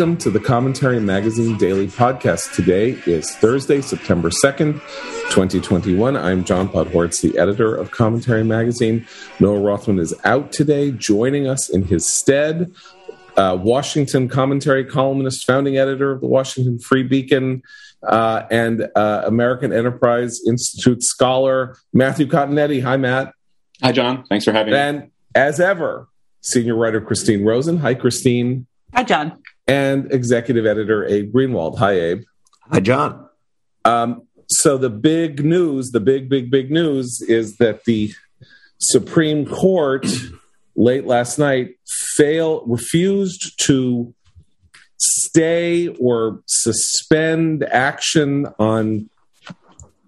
[0.00, 2.54] Welcome to the Commentary Magazine Daily Podcast.
[2.54, 4.80] Today is Thursday, September 2nd,
[5.28, 6.16] 2021.
[6.16, 9.06] I'm John Podhoretz, the editor of Commentary Magazine.
[9.40, 10.90] Noah Rothman is out today.
[10.90, 12.72] Joining us in his stead,
[13.36, 17.62] uh, Washington commentary columnist, founding editor of the Washington Free Beacon,
[18.02, 22.82] uh, and uh, American Enterprise Institute scholar, Matthew Continetti.
[22.82, 23.34] Hi, Matt.
[23.82, 24.24] Hi, John.
[24.30, 24.78] Thanks for having me.
[24.78, 26.08] And as ever,
[26.40, 27.76] senior writer Christine Rosen.
[27.76, 28.66] Hi, Christine.
[28.94, 29.36] Hi, John.
[29.70, 31.78] And executive editor Abe Greenwald.
[31.78, 32.24] Hi, Abe.
[32.72, 33.28] Hi, John.
[33.84, 38.12] Um, so the big news, the big, big, big news is that the
[38.78, 40.08] Supreme Court
[40.74, 44.12] late last night failed, refused to
[44.96, 49.08] stay or suspend action on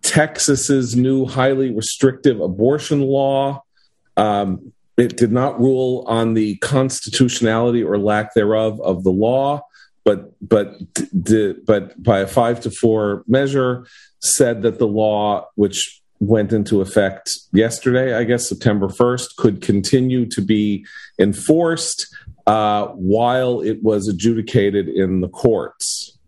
[0.02, 3.62] Texas's new highly restrictive abortion law.
[4.16, 9.62] Um, it did not rule on the constitutionality or lack thereof of the law,
[10.04, 10.74] but but
[11.22, 13.86] did, but by a five to four measure
[14.20, 20.26] said that the law, which went into effect yesterday, I guess September first, could continue
[20.26, 20.86] to be
[21.18, 22.14] enforced
[22.46, 26.18] uh, while it was adjudicated in the courts.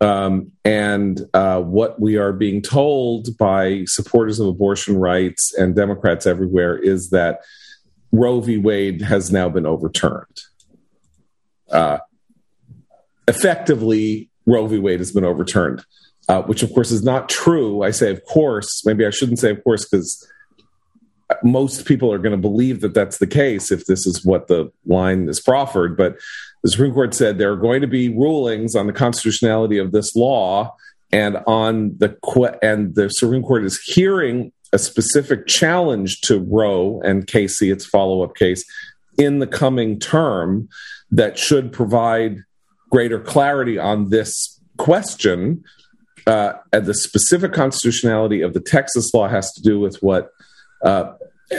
[0.00, 6.26] Um, and uh, what we are being told by supporters of abortion rights and Democrats
[6.26, 7.40] everywhere is that
[8.14, 8.58] Roe v.
[8.58, 10.42] Wade has now been overturned.
[11.70, 11.98] Uh,
[13.26, 14.78] effectively, Roe v.
[14.78, 15.84] Wade has been overturned,
[16.28, 17.82] uh, which of course is not true.
[17.82, 18.86] I say, of course.
[18.86, 20.24] Maybe I shouldn't say, of course, because
[21.42, 24.70] most people are going to believe that that's the case if this is what the
[24.86, 25.96] line is proffered.
[25.96, 26.16] But
[26.62, 30.14] the Supreme Court said there are going to be rulings on the constitutionality of this
[30.14, 30.76] law,
[31.10, 32.16] and on the
[32.62, 38.24] and the Supreme Court is hearing a specific challenge to Roe and Casey, its follow
[38.24, 38.64] up case,
[39.16, 40.68] in the coming term
[41.12, 42.38] that should provide
[42.90, 45.62] greater clarity on this question.
[46.26, 50.30] Uh, and the specific constitutionality of the Texas law has to do with what
[50.84, 51.12] uh,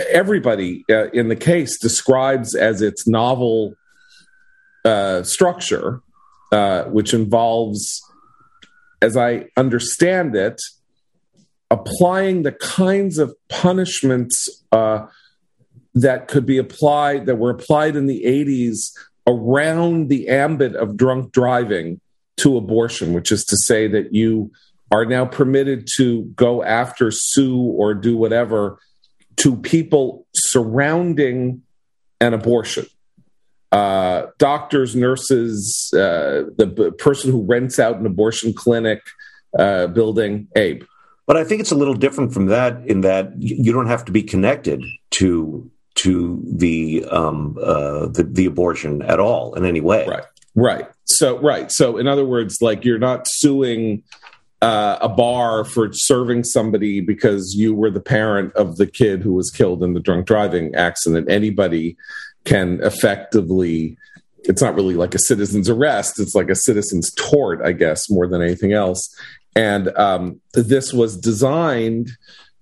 [0.10, 3.76] everybody uh, in the case describes as its novel
[4.84, 6.02] uh, structure,
[6.52, 8.02] uh, which involves,
[9.02, 10.60] as I understand it,
[11.76, 15.06] applying the kinds of punishments uh,
[15.94, 18.92] that could be applied that were applied in the 80s
[19.28, 22.00] around the ambit of drunk driving
[22.38, 24.52] to abortion, which is to say that you
[24.92, 28.78] are now permitted to go after, sue, or do whatever
[29.38, 31.62] to people surrounding
[32.22, 32.86] an abortion.
[33.72, 39.02] Uh, doctors, nurses, uh, the person who rents out an abortion clinic
[39.58, 40.84] uh, building, Abe.
[41.28, 44.12] But I think it's a little different from that in that you don't have to
[44.12, 50.06] be connected to to the um, uh, the, the abortion at all in any way.
[50.08, 50.24] Right.
[50.54, 50.88] Right.
[51.06, 51.72] So right.
[51.72, 54.04] So in other words, like you're not suing
[54.62, 59.34] uh, a bar for serving somebody because you were the parent of the kid who
[59.34, 61.30] was killed in the drunk driving accident.
[61.30, 61.98] Anybody
[62.46, 63.98] can effectively.
[64.48, 66.20] It's not really like a citizen's arrest.
[66.20, 69.10] It's like a citizen's tort, I guess, more than anything else.
[69.56, 72.10] And um, this was designed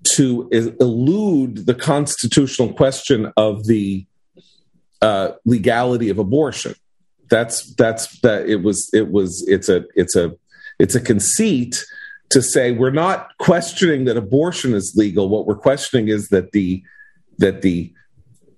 [0.04, 0.48] to
[0.80, 4.06] elude the constitutional question of the
[5.02, 6.76] uh, legality of abortion.
[7.30, 10.36] That's that's that it was it was it's a it's a
[10.80, 11.84] it's a conceit
[12.30, 15.30] to say we're not questioning that abortion is legal.
[15.30, 16.84] What we're questioning is that the
[17.40, 17.94] that the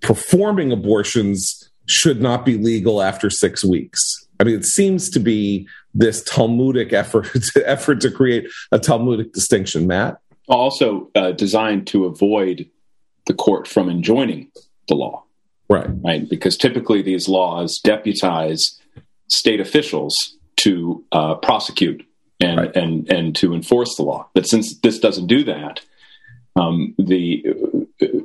[0.02, 4.25] performing abortions should not be legal after six weeks.
[4.40, 7.30] I mean, it seems to be this Talmudic effort
[7.66, 9.88] effort to create a Talmudic distinction.
[9.88, 12.70] Matt, also uh, designed to avoid
[13.26, 14.52] the court from enjoining
[14.88, 15.24] the law,
[15.70, 15.88] right?
[16.04, 18.80] Right, because typically these laws deputize
[19.28, 22.06] state officials to uh, prosecute
[22.40, 22.76] and right.
[22.76, 24.30] and and to enforce the law.
[24.34, 25.82] But since this doesn't do that,
[26.56, 27.44] um, the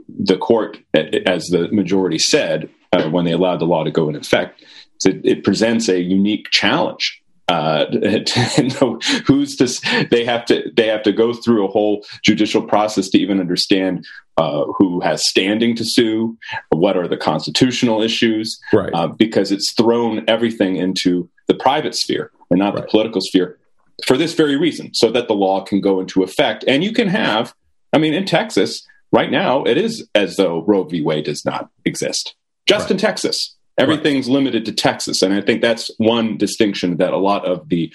[0.08, 4.16] the court, as the majority said uh, when they allowed the law to go in
[4.16, 4.62] effect,
[5.06, 7.20] it, it presents a unique challenge
[7.50, 7.86] uh,
[9.26, 13.18] who's to they have to they have to go through a whole judicial process to
[13.18, 14.06] even understand
[14.36, 16.38] uh, who has standing to sue
[16.70, 18.90] what are the constitutional issues right.
[18.94, 22.84] uh, because it's thrown everything into the private sphere and not right.
[22.84, 23.58] the political sphere
[24.06, 27.08] for this very reason so that the law can go into effect and you can
[27.08, 27.52] have
[27.92, 31.68] i mean in texas right now it is as though roe v wade does not
[31.84, 32.36] exist
[32.66, 32.92] just right.
[32.92, 34.34] in texas Everything's right.
[34.34, 37.92] limited to Texas, and I think that's one distinction that a lot of the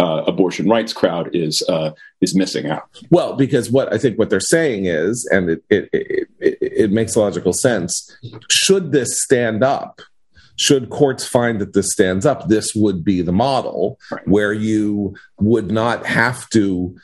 [0.00, 2.88] uh, abortion rights crowd is uh, is missing out.
[3.10, 6.28] Well, because what I think what they're saying is, and it it, it,
[6.60, 8.16] it, makes logical sense.
[8.50, 10.00] Should this stand up?
[10.56, 14.28] should courts find that this stands up, this would be the model right.
[14.28, 16.94] where you would not have to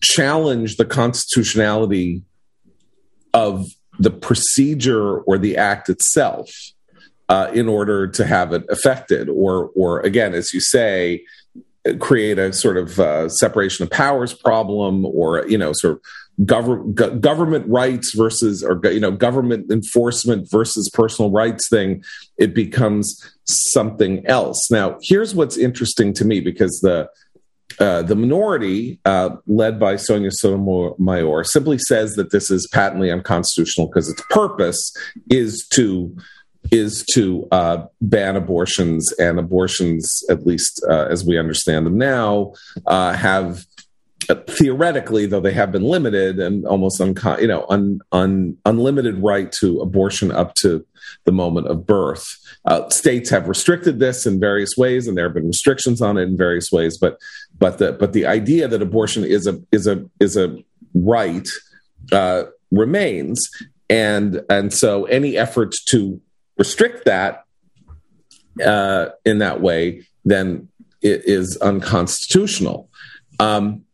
[0.00, 2.22] challenge the constitutionality
[3.34, 3.66] of
[3.98, 6.48] the procedure or the act itself
[7.28, 11.24] uh, in order to have it affected, or, or again, as you say,
[11.98, 16.00] create a sort of uh, separation of powers problem, or you know, sort of
[16.44, 22.04] Government go- government rights versus or you know government enforcement versus personal rights thing
[22.36, 24.70] it becomes something else.
[24.70, 27.10] Now here's what's interesting to me because the
[27.80, 33.88] uh, the minority, uh, led by Sonia Sotomayor, simply says that this is patently unconstitutional
[33.88, 34.92] because its purpose
[35.30, 36.16] is to
[36.70, 42.52] is to uh, ban abortions, and abortions, at least uh, as we understand them now,
[42.86, 43.64] uh, have
[44.46, 49.50] theoretically, though they have been limited and almost uncon- you know un- un- unlimited right
[49.52, 50.84] to abortion up to
[51.24, 52.36] the moment of birth.
[52.66, 56.22] Uh, states have restricted this in various ways, and there have been restrictions on it
[56.22, 56.98] in various ways.
[56.98, 57.18] But
[57.58, 60.56] but the but the idea that abortion is a is a is a
[60.94, 61.48] right
[62.12, 63.48] uh, remains,
[63.88, 66.20] and and so any effort to
[66.58, 67.44] restrict that
[68.64, 70.68] uh, in that way then
[71.00, 72.88] it is unconstitutional.
[73.38, 73.84] Um,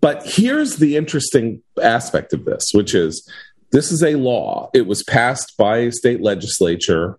[0.00, 3.28] but here's the interesting aspect of this, which is
[3.70, 4.70] this is a law.
[4.74, 7.18] It was passed by a state legislature,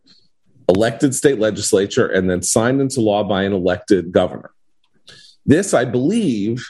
[0.70, 4.52] elected state legislature, and then signed into law by an elected governor.
[5.46, 6.64] This, I believe,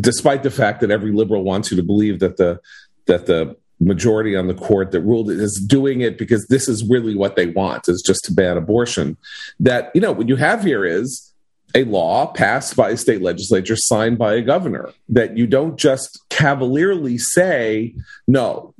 [0.00, 2.60] despite the fact that every liberal wants you to believe that the
[3.06, 6.88] that the majority on the court that ruled it is doing it because this is
[6.88, 9.16] really what they want is just to ban abortion.
[9.60, 11.32] That you know what you have here is
[11.74, 16.20] a law passed by a state legislature, signed by a governor, that you don't just
[16.30, 17.94] cavalierly say,
[18.26, 18.74] no,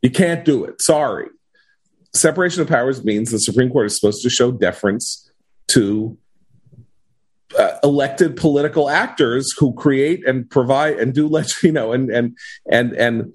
[0.00, 0.80] you can't do it.
[0.80, 1.26] Sorry.
[2.14, 5.28] Separation of powers means the Supreme Court is supposed to show deference
[5.68, 6.16] to
[7.58, 12.36] uh, elected political actors who create and provide and do, let you know, and and
[12.70, 13.32] and and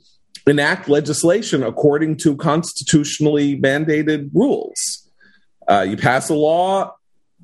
[0.48, 5.10] enact legislation according to constitutionally mandated rules.
[5.68, 6.94] Uh, you pass a law,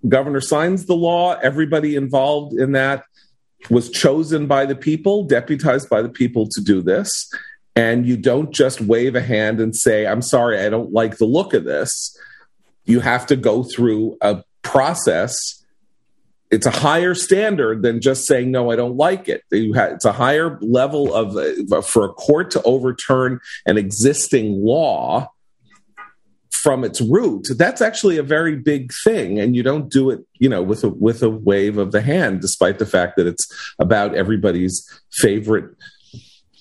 [0.08, 1.36] governor signs the law.
[1.36, 3.04] Everybody involved in that
[3.70, 7.30] was chosen by the people, deputized by the people to do this.
[7.76, 11.26] And you don't just wave a hand and say, I'm sorry, I don't like the
[11.26, 12.18] look of this.
[12.86, 15.64] You have to go through a process.
[16.52, 19.44] It's a higher standard than just saying, no, I don't like it.
[19.52, 25.32] It's a higher level of, uh, for a court to overturn an existing law
[26.52, 30.50] from its root that's actually a very big thing and you don't do it you
[30.50, 33.48] know with a with a wave of the hand despite the fact that it's
[33.80, 35.74] about everybody's favorite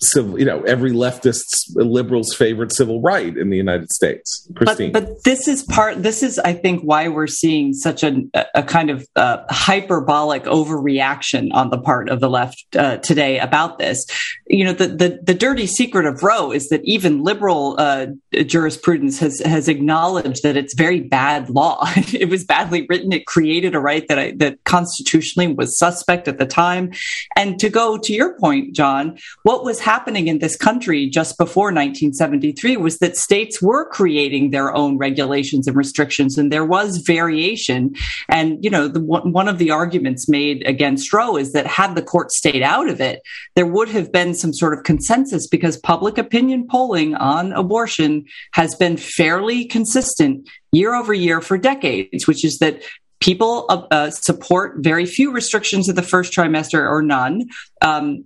[0.00, 4.48] civil, you know, every leftist's liberal's favorite civil right in the United States.
[4.54, 4.92] Christine.
[4.92, 8.22] But, but this is part, this is, I think, why we're seeing such a,
[8.54, 13.78] a kind of uh, hyperbolic overreaction on the part of the left uh, today about
[13.78, 14.06] this.
[14.46, 19.18] You know, the, the, the dirty secret of Roe is that even liberal uh, jurisprudence
[19.18, 21.84] has, has acknowledged that it's very bad law.
[21.96, 23.12] it was badly written.
[23.12, 26.92] It created a right that I, that constitutionally was suspect at the time.
[27.36, 31.68] And to go to your point, John, what was happening in this country just before
[31.68, 37.94] 1973 was that states were creating their own regulations and restrictions, and there was variation.
[38.28, 42.02] And, you know, the, one of the arguments made against Roe is that had the
[42.02, 43.22] court stayed out of it,
[43.56, 48.74] there would have been some sort of consensus because public opinion polling on abortion has
[48.74, 52.82] been fairly consistent year over year for decades, which is that
[53.20, 57.48] people uh, uh, support very few restrictions in the first trimester or none.
[57.82, 58.24] Um,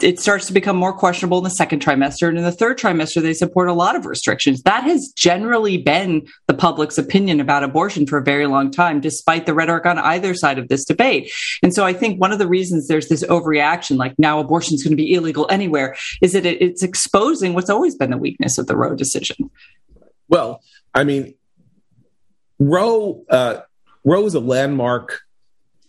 [0.00, 2.28] it starts to become more questionable in the second trimester.
[2.28, 4.62] And in the third trimester, they support a lot of restrictions.
[4.62, 9.46] That has generally been the public's opinion about abortion for a very long time, despite
[9.46, 11.32] the rhetoric on either side of this debate.
[11.62, 14.82] And so I think one of the reasons there's this overreaction, like now abortion is
[14.82, 18.58] going to be illegal anywhere, is that it, it's exposing what's always been the weakness
[18.58, 19.50] of the Roe decision.
[20.28, 20.62] Well,
[20.94, 21.34] I mean,
[22.58, 23.60] Roe, uh,
[24.04, 25.20] Roe is a landmark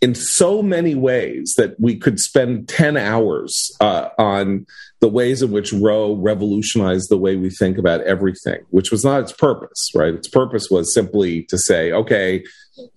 [0.01, 4.65] in so many ways that we could spend 10 hours uh, on
[4.99, 9.21] the ways in which Roe revolutionized the way we think about everything, which was not
[9.21, 10.13] its purpose, right?
[10.13, 12.43] Its purpose was simply to say, okay,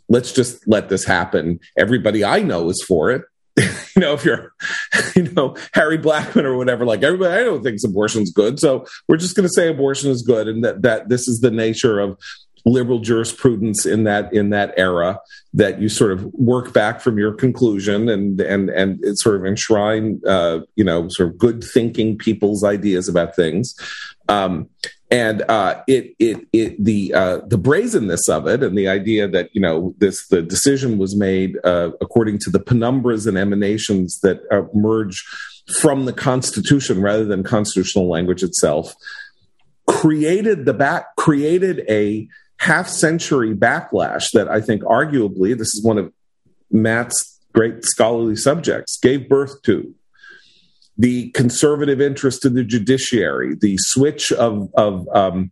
[0.09, 1.61] let's just let this happen.
[1.77, 3.23] Everybody I know is for it.
[3.59, 4.55] you know, if you're,
[5.17, 8.59] you know, Harry Blackmun or whatever, like everybody I know thinks abortion's good.
[8.59, 11.51] So we're just going to say abortion is good and that, that this is the
[11.51, 12.19] nature of
[12.65, 15.21] liberal jurisprudence in that in that era
[15.53, 20.21] that you sort of work back from your conclusion and and and sort of enshrine
[20.27, 23.75] uh, you know sort of good thinking people's ideas about things.
[24.29, 24.69] Um,
[25.11, 29.51] and uh, it it it the uh, the brazenness of it and the idea that
[29.53, 34.41] you know this the decision was made uh, according to the penumbras and emanations that
[34.51, 35.23] emerge
[35.81, 38.95] from the Constitution rather than constitutional language itself
[39.87, 42.27] created the back created a
[42.65, 46.11] half century backlash that I think arguably this is one of
[46.71, 49.95] Matt's great scholarly subjects gave birth to.
[50.97, 55.51] The conservative interest in the judiciary, the switch of of um,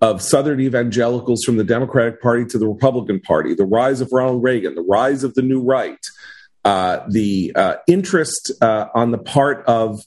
[0.00, 4.42] of Southern evangelicals from the Democratic Party to the Republican Party, the rise of Ronald
[4.42, 6.00] Reagan, the rise of the new right,
[6.64, 10.00] uh, the uh, interest uh, on the part of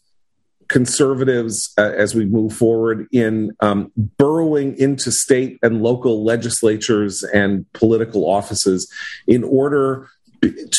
[0.67, 7.71] conservatives uh, as we move forward in um, burrowing into state and local legislatures and
[7.73, 8.91] political offices
[9.27, 10.09] in order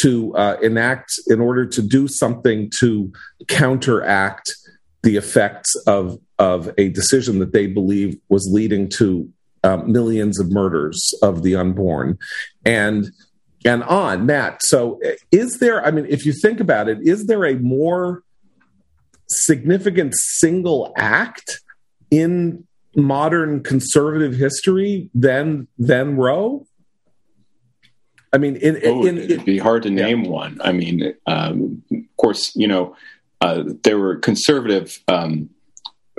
[0.02, 3.12] to uh, enact in order to do something to
[3.48, 4.54] counteract
[5.02, 9.30] the effects of of a decision that they believe was leading to
[9.64, 12.18] um, millions of murders of the unborn
[12.64, 13.10] and
[13.64, 15.00] and on matt so
[15.32, 18.22] is there i mean if you think about it is there a more
[19.28, 21.60] significant single act
[22.10, 22.64] in
[22.94, 26.66] modern conservative history than than roe
[28.36, 30.30] I mean, in, oh, in, it'd be hard to name yeah.
[30.30, 30.60] one.
[30.62, 32.94] I mean, um, of course, you know,
[33.40, 35.48] uh, there were conservative um,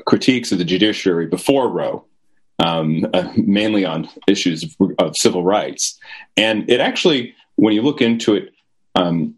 [0.06, 2.06] critiques of the judiciary before Roe,
[2.58, 6.00] um, uh, mainly on issues of, of, civil rights,
[6.36, 8.52] and it actually, when you look into it,
[8.96, 9.36] um,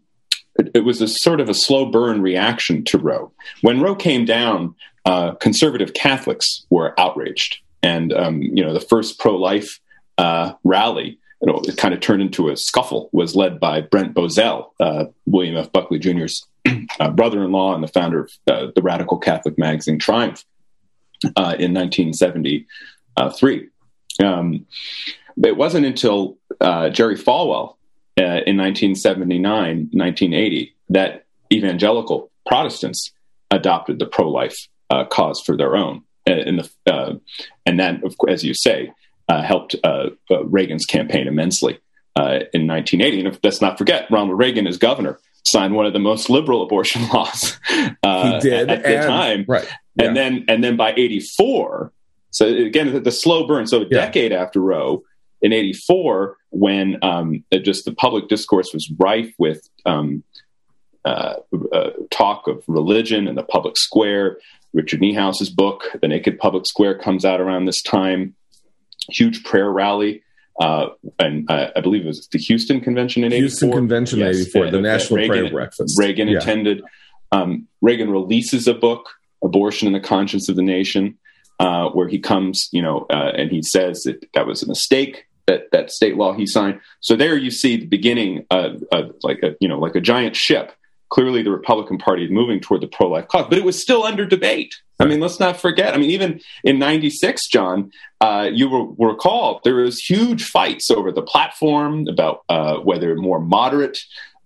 [0.60, 3.32] it, it, was a sort of a slow burn reaction to Roe.
[3.62, 4.74] When Roe came down,
[5.04, 9.80] uh, conservative Catholics were outraged, and um, you know, the first pro life
[10.18, 14.14] uh, rally you know, it kind of turned into a scuffle was led by Brent
[14.14, 15.72] Bozell, uh, William F.
[15.72, 16.46] Buckley Jr.'s
[17.00, 20.44] uh, brother-in-law and the founder of uh, the radical Catholic magazine Triumph
[21.36, 23.68] uh, in 1973.
[24.22, 24.66] Um,
[25.42, 27.76] it wasn't until uh, Jerry Falwell
[28.18, 33.12] uh, in 1979, 1980 that evangelical Protestants
[33.50, 34.68] adopted the pro-life
[35.10, 36.02] cause for their own.
[36.26, 37.20] And, the,
[37.66, 38.92] and that, as you say,
[39.30, 41.78] uh, helped uh, uh, Reagan's campaign immensely
[42.16, 43.24] uh, in 1980.
[43.24, 47.08] And let's not forget, Ronald Reagan, as governor, signed one of the most liberal abortion
[47.14, 47.56] laws
[48.02, 48.68] uh, he did.
[48.68, 49.44] at, the and, time.
[49.46, 49.68] Right.
[49.94, 50.06] Yeah.
[50.06, 51.92] And then and then by 84,
[52.30, 53.68] so again, the, the slow burn.
[53.68, 53.88] So a yeah.
[53.90, 55.04] decade after Roe,
[55.42, 60.22] in 84, when um, just the public discourse was rife with um,
[61.04, 61.36] uh,
[61.72, 64.38] uh, talk of religion in the public square.
[64.72, 68.34] Richard Neuhaus's book, The Naked Public Square, comes out around this time
[69.08, 70.22] huge prayer rally.
[70.60, 73.80] Uh, and uh, I believe it was the Houston Convention in Houston 84.
[73.80, 75.98] Convention yes, in 84, the National Reagan, Prayer Breakfast.
[75.98, 76.38] Reagan yeah.
[76.38, 76.82] attended.
[77.32, 79.08] Um, Reagan releases a book,
[79.42, 81.16] Abortion and the Conscience of the Nation,
[81.60, 85.24] uh, where he comes, you know, uh, and he says that that was a mistake,
[85.50, 86.80] that, that state law he signed.
[87.00, 90.36] So there you see the beginning of, of like a, you know, like a giant
[90.36, 90.72] ship
[91.10, 94.04] clearly the Republican Party is moving toward the pro life cause, but it was still
[94.04, 94.76] under debate.
[95.00, 95.92] I mean, let's not forget.
[95.92, 97.90] I mean, even in '96, John,
[98.20, 103.40] uh, you will recall there was huge fights over the platform about uh, whether more
[103.40, 103.98] moderate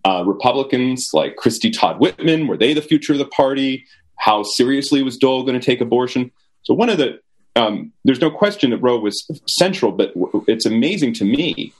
[0.04, 3.84] uh, Republicans like Christie Todd Whitman were they the future of the party?
[4.16, 6.30] How seriously was Dole going to take abortion?
[6.62, 7.20] So one of the
[7.56, 10.12] um, there's no question that Roe was central, but
[10.54, 11.72] it's amazing to me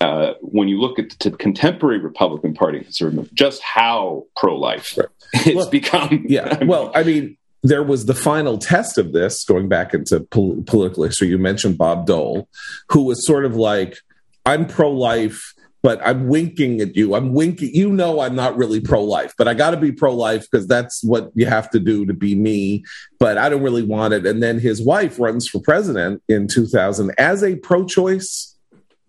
[0.00, 5.08] uh, when you look at the contemporary Republican Party conservative, just how pro-life right.
[5.34, 6.26] it's well, become.
[6.28, 6.48] Yeah.
[6.50, 10.20] I mean, well, I mean, there was the final test of this going back into
[10.20, 11.28] pol- political history.
[11.28, 12.48] You mentioned Bob Dole,
[12.90, 13.96] who was sort of like,
[14.44, 15.54] I'm pro-life,
[15.86, 17.14] but I'm winking at you.
[17.14, 17.72] I'm winking.
[17.72, 21.30] You know, I'm not really pro-life, but I got to be pro-life because that's what
[21.36, 22.84] you have to do to be me.
[23.20, 24.26] But I don't really want it.
[24.26, 28.58] And then his wife runs for president in 2000 as a pro-choice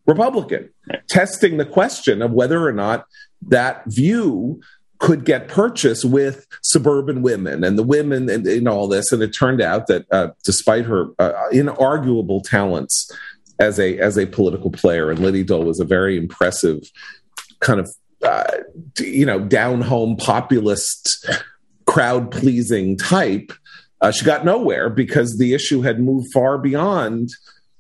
[0.05, 0.69] Republican,
[1.09, 3.07] testing the question of whether or not
[3.47, 4.61] that view
[4.99, 9.11] could get purchased with suburban women and the women and, and all this.
[9.11, 13.11] And it turned out that uh, despite her uh, inarguable talents
[13.59, 16.79] as a as a political player, and Liddy Dole was a very impressive
[17.59, 17.89] kind of
[18.23, 18.57] uh,
[18.99, 21.29] you know down home populist,
[21.85, 23.51] crowd pleasing type.
[24.01, 27.31] Uh, she got nowhere because the issue had moved far beyond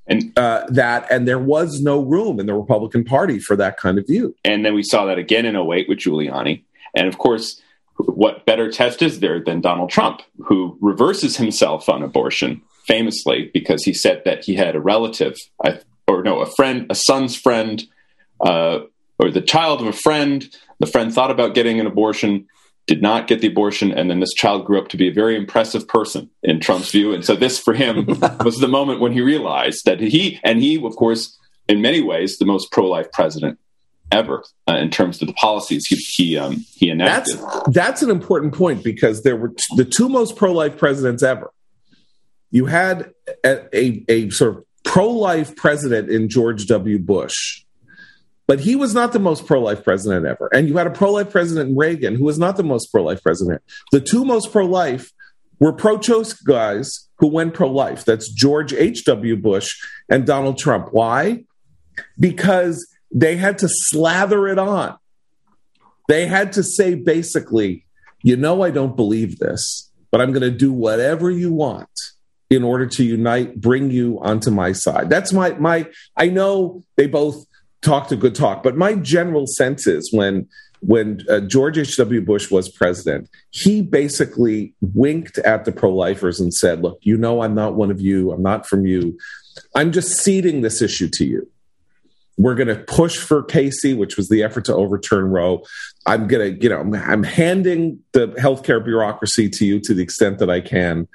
[0.07, 3.99] and uh, that and there was no room in the Republican Party for that kind
[3.99, 4.35] of view.
[4.43, 6.63] And then we saw that again in 08 with Giuliani.
[6.95, 7.61] And of course,
[7.97, 13.83] what better test is there than Donald Trump, who reverses himself on abortion famously because
[13.83, 15.35] he said that he had a relative,
[16.07, 17.83] or no, a friend, a son's friend,
[18.39, 18.79] uh,
[19.19, 20.47] or the child of a friend.
[20.79, 22.47] The friend thought about getting an abortion.
[22.85, 25.35] did not get the abortion, and then this child grew up to be a very
[25.35, 27.13] impressive person in Trump's view.
[27.13, 28.05] And so this, for him,
[28.45, 32.37] was the moment when he realized that he, and he, of course, in many ways,
[32.37, 33.59] the most pro-life president
[34.09, 37.37] ever uh, in terms of the policies he he, um, he enacted.
[37.37, 41.51] That's that's an important point because there were t- the two most pro-life presidents ever.
[42.51, 43.11] You had
[43.43, 46.97] a, a, a sort of pro-life president in George W.
[46.99, 47.63] Bush
[48.47, 50.49] but he was not the most pro life president ever.
[50.53, 53.03] And you had a pro life president in Reagan who was not the most pro
[53.03, 53.61] life president.
[53.91, 55.11] The two most pro life
[55.59, 58.05] were pro choice guys who went pro life.
[58.05, 59.35] That's George H.W.
[59.35, 59.77] Bush
[60.09, 60.89] and Donald Trump.
[60.91, 61.43] Why?
[62.19, 64.97] Because they had to slather it on.
[66.07, 67.85] They had to say basically,
[68.23, 71.89] you know, I don't believe this, but I'm going to do whatever you want
[72.49, 75.09] in order to unite, bring you onto my side.
[75.09, 77.45] That's my, my, I know they both
[77.81, 78.63] talked a good talk.
[78.63, 80.47] But my general sense is when
[80.81, 82.21] when uh, George H.W.
[82.21, 87.41] Bush was president, he basically winked at the pro lifers and said, Look, you know,
[87.41, 88.31] I'm not one of you.
[88.31, 89.17] I'm not from you.
[89.75, 91.49] I'm just ceding this issue to you.
[92.37, 95.63] We're going to push for Casey, which was the effort to overturn Roe.
[96.05, 100.37] I'm going to, you know, I'm handing the healthcare bureaucracy to you to the extent
[100.37, 101.07] that I can.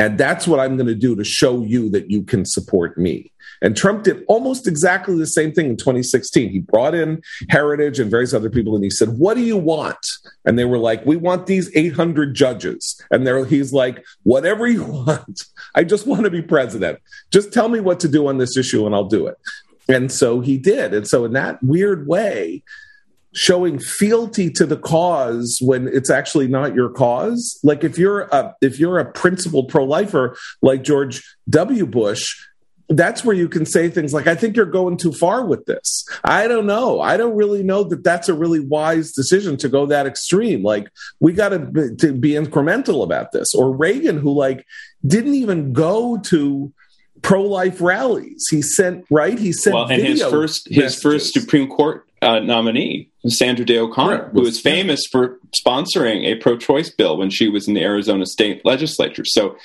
[0.00, 3.30] And that's what I'm going to do to show you that you can support me.
[3.62, 6.48] And Trump did almost exactly the same thing in 2016.
[6.48, 9.98] He brought in Heritage and various other people and he said, What do you want?
[10.46, 12.98] And they were like, We want these 800 judges.
[13.10, 15.44] And he's like, Whatever you want.
[15.74, 16.98] I just want to be president.
[17.30, 19.36] Just tell me what to do on this issue and I'll do it.
[19.86, 20.94] And so he did.
[20.94, 22.62] And so, in that weird way,
[23.32, 27.58] showing fealty to the cause when it's actually not your cause?
[27.62, 31.86] Like if you're a if you're a principled pro-lifer like george w.
[31.86, 32.36] Bush
[32.92, 36.04] that's where you can say things like i think you're going too far with this.
[36.24, 37.00] I don't know.
[37.00, 40.62] I don't really know that that's a really wise decision to go that extreme.
[40.62, 40.88] Like
[41.20, 43.54] we got to be incremental about this.
[43.54, 44.66] Or reagan who like
[45.06, 46.72] didn't even go to
[47.22, 48.46] pro-life rallies.
[48.50, 49.38] He sent right?
[49.38, 54.24] He sent well and his first his first supreme court uh, nominee, Sandra Day O'Connor,
[54.24, 54.32] right.
[54.32, 58.64] who was famous for sponsoring a pro-choice bill when she was in the Arizona state
[58.64, 59.24] legislature.
[59.24, 59.56] So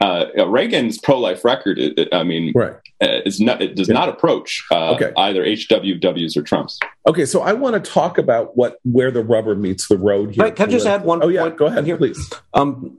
[0.00, 1.78] uh, Reagan's pro-life record,
[2.12, 2.74] I mean, right.
[3.02, 3.94] Uh, is not, it does yeah.
[3.94, 5.12] not approach uh, okay.
[5.16, 6.78] either HWWs or Trump's.
[7.06, 10.44] Okay, so I want to talk about what where the rubber meets the road here.
[10.44, 11.22] Right, can I just add one?
[11.22, 12.32] Oh yeah, go ahead here, please.
[12.54, 12.98] Um,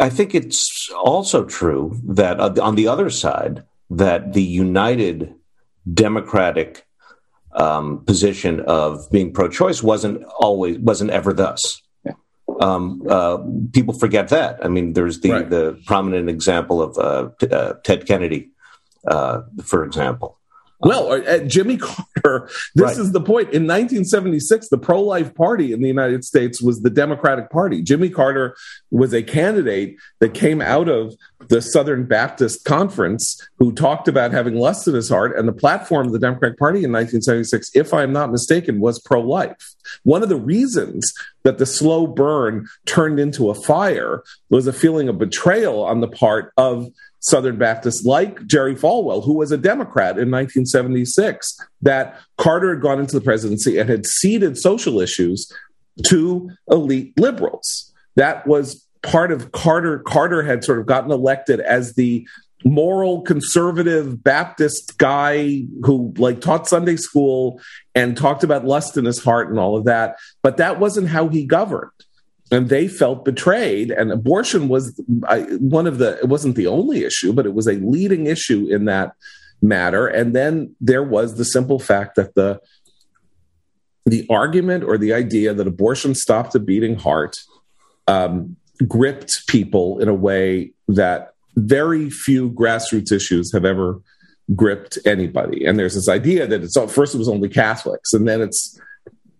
[0.00, 5.34] I think it's also true that uh, on the other side, that the united
[5.92, 6.86] Democratic
[7.58, 11.82] um, position of being pro-choice wasn't always wasn't ever thus.
[12.60, 13.38] Um, uh,
[13.72, 14.64] people forget that.
[14.64, 15.48] I mean, there's the right.
[15.48, 18.50] the prominent example of uh, t- uh, Ted Kennedy,
[19.06, 20.37] uh, for example,
[20.80, 22.98] well, uh, Jimmy Carter, this right.
[22.98, 23.48] is the point.
[23.52, 27.82] In 1976, the pro life party in the United States was the Democratic Party.
[27.82, 28.56] Jimmy Carter
[28.90, 31.14] was a candidate that came out of
[31.48, 35.36] the Southern Baptist Conference who talked about having lust in his heart.
[35.36, 39.20] And the platform of the Democratic Party in 1976, if I'm not mistaken, was pro
[39.20, 39.74] life.
[40.04, 41.12] One of the reasons
[41.42, 46.08] that the slow burn turned into a fire was a feeling of betrayal on the
[46.08, 46.88] part of
[47.20, 53.00] Southern Baptists like Jerry Falwell, who was a Democrat in 1976, that Carter had gone
[53.00, 55.52] into the presidency and had ceded social issues
[56.04, 57.92] to elite liberals.
[58.16, 59.98] That was part of Carter.
[60.00, 62.26] Carter had sort of gotten elected as the
[62.64, 67.60] moral conservative Baptist guy who like taught Sunday school
[67.94, 70.16] and talked about lust in his heart and all of that.
[70.42, 71.90] But that wasn't how he governed
[72.50, 74.98] and they felt betrayed and abortion was
[75.58, 78.86] one of the it wasn't the only issue but it was a leading issue in
[78.86, 79.12] that
[79.62, 80.06] matter.
[80.06, 82.60] And then there was the simple fact that the
[84.06, 87.36] the argument or the idea that abortion stopped a beating heart
[88.06, 88.56] um,
[88.86, 94.00] gripped people in a way that very few grassroots issues have ever
[94.56, 95.66] gripped anybody.
[95.66, 98.80] And there's this idea that it's first it was only catholics and then it's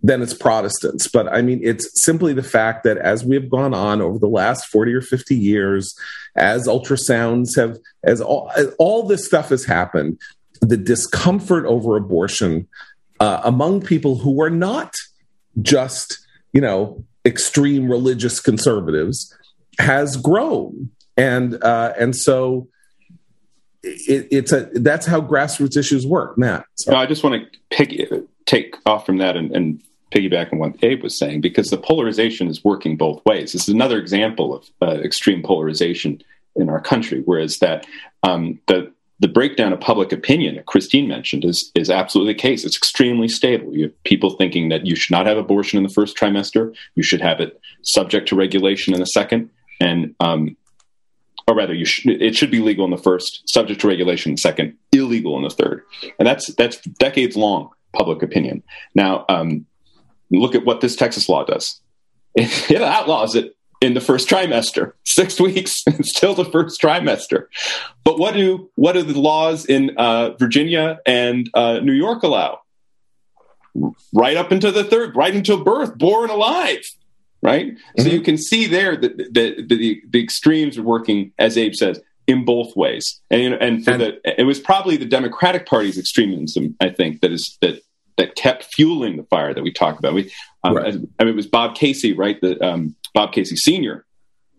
[0.09, 1.07] then it's Protestants.
[1.07, 4.29] But I mean, it's simply the fact that as we have gone on over the
[4.29, 5.94] last 40 or 50 years,
[6.35, 10.18] as ultrasounds have, as all, as all this stuff has happened,
[10.61, 12.66] the discomfort over abortion
[13.21, 14.94] uh, among people who are not
[15.61, 19.37] just, you know, extreme religious conservatives
[19.79, 20.90] has grown.
[21.16, 22.68] And, uh, and so,
[23.83, 26.64] it, it's a that's how grassroots issues work, Matt.
[26.88, 27.94] No, I just want to pick
[28.44, 32.49] take off from that and, and piggyback on what Abe was saying, because the polarization
[32.49, 33.53] is working both ways.
[33.53, 36.23] This is another example of uh, extreme polarization
[36.57, 37.87] in our country, whereas that
[38.23, 42.64] um, the the breakdown of public opinion that Christine mentioned is is absolutely the case.
[42.64, 43.75] It's extremely stable.
[43.77, 46.75] You have people thinking that you should not have abortion in the first trimester.
[46.94, 50.57] You should have it subject to regulation in the second, and um,
[51.49, 54.40] or rather, you it should be legal in the first, subject to regulation in the
[54.40, 55.83] second, illegal in the third,
[56.18, 58.62] and that's that's decades long public opinion.
[58.94, 59.66] Now, um,
[60.30, 61.80] look at what this Texas law does.
[62.36, 64.92] It outlaws it in the first trimester.
[65.04, 67.46] Six weeks, still the first trimester.
[68.04, 72.60] But what do what do the laws in uh, Virginia and uh, New York allow?
[74.12, 76.84] Right up into the third, right until birth, born alive.
[77.40, 77.74] Right.
[77.74, 78.02] Mm-hmm.
[78.02, 82.00] So you can see there that the, the, the extremes are working, as Abe says,
[82.26, 83.20] in both ways.
[83.30, 87.32] And and for and, the it was probably the Democratic Party's extremism, I think, that
[87.32, 87.82] is that
[88.18, 90.12] that kept fueling the fire that we talked about.
[90.12, 90.31] We,
[90.62, 90.94] um, right.
[91.18, 92.38] I mean, it was Bob Casey, right?
[92.40, 94.04] The um, Bob Casey Sr.,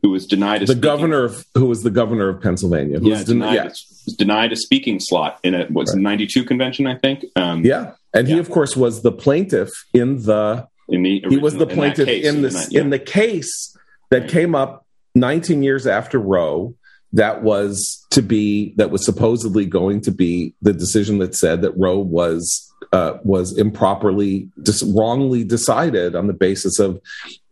[0.01, 2.99] who was denied a the speaking, governor of who was the governor of Pennsylvania.
[2.99, 3.63] Who yeah, was denied, yeah.
[3.65, 6.01] was denied a speaking slot in a what's right.
[6.01, 7.25] '92 convention, I think.
[7.35, 8.35] Um, yeah, and yeah.
[8.35, 10.67] he of course was the plaintiff in the.
[10.87, 13.77] In the he was the plaintiff in, case, in the in, in the case
[14.09, 14.29] that right.
[14.29, 16.75] came up 19 years after Roe.
[17.13, 21.71] That was to be that was supposedly going to be the decision that said that
[21.75, 26.99] Roe was uh, was improperly, dis- wrongly decided on the basis of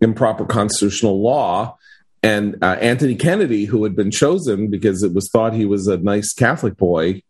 [0.02, 1.78] improper constitutional law.
[2.24, 5.98] And uh, Anthony Kennedy, who had been chosen because it was thought he was a
[5.98, 7.22] nice Catholic boy,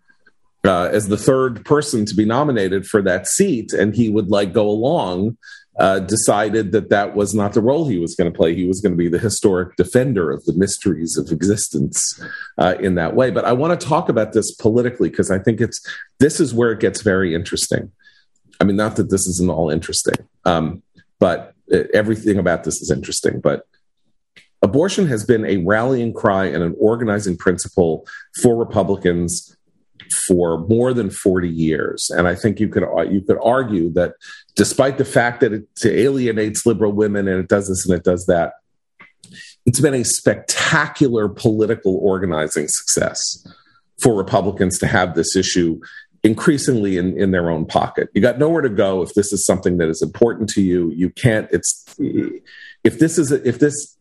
[0.63, 4.53] uh, as the third person to be nominated for that seat, and he would like
[4.53, 5.37] go along
[5.79, 8.55] uh, decided that that was not the role he was going to play.
[8.55, 12.19] He was going to be the historic defender of the mysteries of existence
[12.57, 13.29] uh, in that way.
[13.29, 15.79] But I want to talk about this politically because I think it's
[16.19, 17.91] this is where it gets very interesting.
[18.59, 20.81] I mean, not that this isn't all interesting, um,
[21.19, 23.39] but it, everything about this is interesting.
[23.39, 23.67] But
[24.63, 28.07] abortion has been a rallying cry and an organizing principle
[28.41, 29.56] for Republicans
[30.13, 32.09] for more than 40 years.
[32.09, 34.13] And I think you could uh, you could argue that
[34.55, 38.25] despite the fact that it alienates liberal women and it does this and it does
[38.25, 38.53] that,
[39.65, 43.45] it's been a spectacular political organizing success
[43.99, 45.79] for Republicans to have this issue
[46.23, 48.09] increasingly in, in their own pocket.
[48.13, 50.91] You got nowhere to go if this is something that is important to you.
[50.91, 51.85] You can't, it's,
[52.83, 53.97] if this is, if this,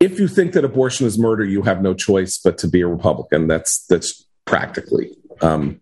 [0.00, 2.86] if you think that abortion is murder, you have no choice but to be a
[2.86, 3.48] Republican.
[3.48, 5.10] That's, that's practically.
[5.40, 5.80] Um,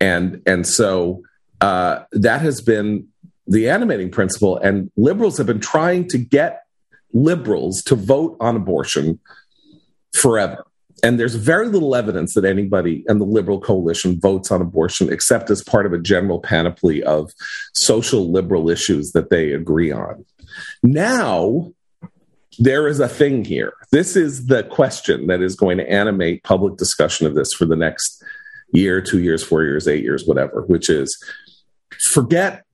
[0.00, 1.22] and and so
[1.60, 3.06] uh, that has been
[3.46, 4.56] the animating principle.
[4.58, 6.62] And liberals have been trying to get
[7.12, 9.18] liberals to vote on abortion
[10.12, 10.64] forever.
[11.02, 15.48] And there's very little evidence that anybody in the liberal coalition votes on abortion except
[15.48, 17.32] as part of a general panoply of
[17.74, 20.24] social liberal issues that they agree on.
[20.82, 21.72] Now,
[22.58, 23.72] there is a thing here.
[23.92, 27.76] This is the question that is going to animate public discussion of this for the
[27.76, 28.22] next
[28.72, 31.16] year, two years, four years, eight years, whatever, which is
[32.00, 32.64] forget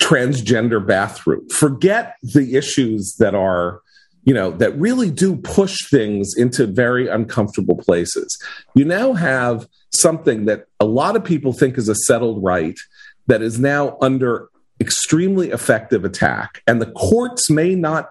[0.00, 3.80] transgender bathroom, forget the issues that are
[4.24, 8.38] you know that really do push things into very uncomfortable places
[8.74, 12.78] you now have something that a lot of people think is a settled right
[13.26, 18.10] that is now under extremely effective attack and the courts may not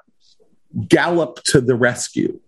[0.87, 2.39] gallop to the rescue.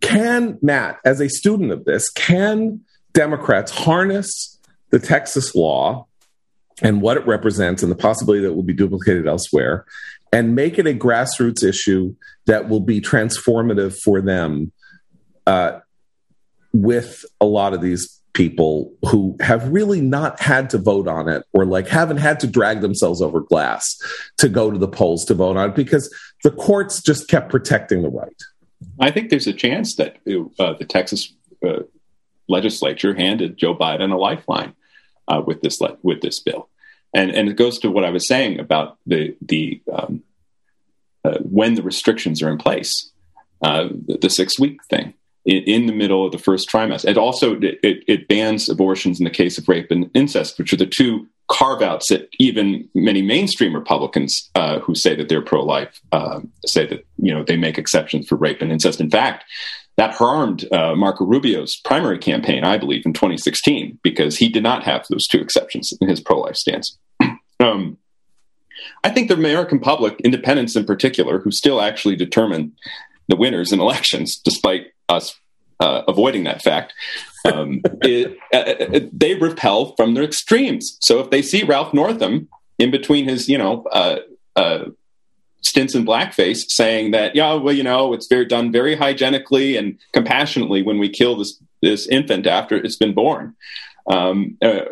[0.00, 2.80] Can, Matt, as a student of this, can
[3.12, 4.58] Democrats harness
[4.90, 6.06] the Texas law
[6.82, 9.84] and what it represents and the possibility that it will be duplicated elsewhere
[10.32, 12.14] and make it a grassroots issue
[12.46, 14.72] that will be transformative for them
[15.46, 15.78] uh,
[16.72, 21.44] with a lot of these people who have really not had to vote on it
[21.52, 24.00] or like haven't had to drag themselves over glass
[24.38, 28.02] to go to the polls to vote on it because the courts just kept protecting
[28.02, 28.42] the right.
[29.00, 30.16] I think there's a chance that
[30.58, 31.32] uh, the Texas
[31.66, 31.82] uh,
[32.48, 34.74] legislature handed Joe Biden a lifeline
[35.28, 36.68] uh, with this le- with this bill,
[37.14, 40.22] and and it goes to what I was saying about the the um,
[41.24, 43.12] uh, when the restrictions are in place,
[43.62, 47.08] uh, the, the six week thing in, the middle of the first trimester.
[47.08, 50.76] It also it, it, bans abortions in the case of rape and incest, which are
[50.76, 55.64] the two carve outs that even many mainstream Republicans uh, who say that they're pro
[55.64, 59.00] life uh, say that you know they make exceptions for rape and incest.
[59.00, 59.44] In fact,
[59.96, 64.84] that harmed uh, Marco Rubio's primary campaign, I believe, in 2016 because he did not
[64.84, 66.96] have those two exceptions in his pro life stance.
[67.60, 67.98] um,
[69.04, 72.72] I think the American public, independents in particular, who still actually determine
[73.28, 75.38] the winners in elections, despite us
[75.80, 76.92] uh, avoiding that fact,
[77.44, 80.96] um, it, uh, uh, they repel from their extremes.
[81.00, 82.48] So if they see Ralph Northam
[82.78, 84.18] in between his, you know, uh,
[84.56, 84.84] uh,
[85.60, 89.98] stints in blackface saying that, yeah, well, you know, it's very done very hygienically and
[90.12, 93.56] compassionately when we kill this this infant after it's been born.
[94.08, 94.82] Um, uh,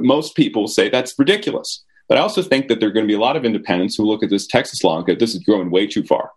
[0.00, 1.82] most people say that's ridiculous.
[2.08, 4.04] But I also think that there are going to be a lot of independents who
[4.04, 6.30] look at this Texas law and go, this is going way too far.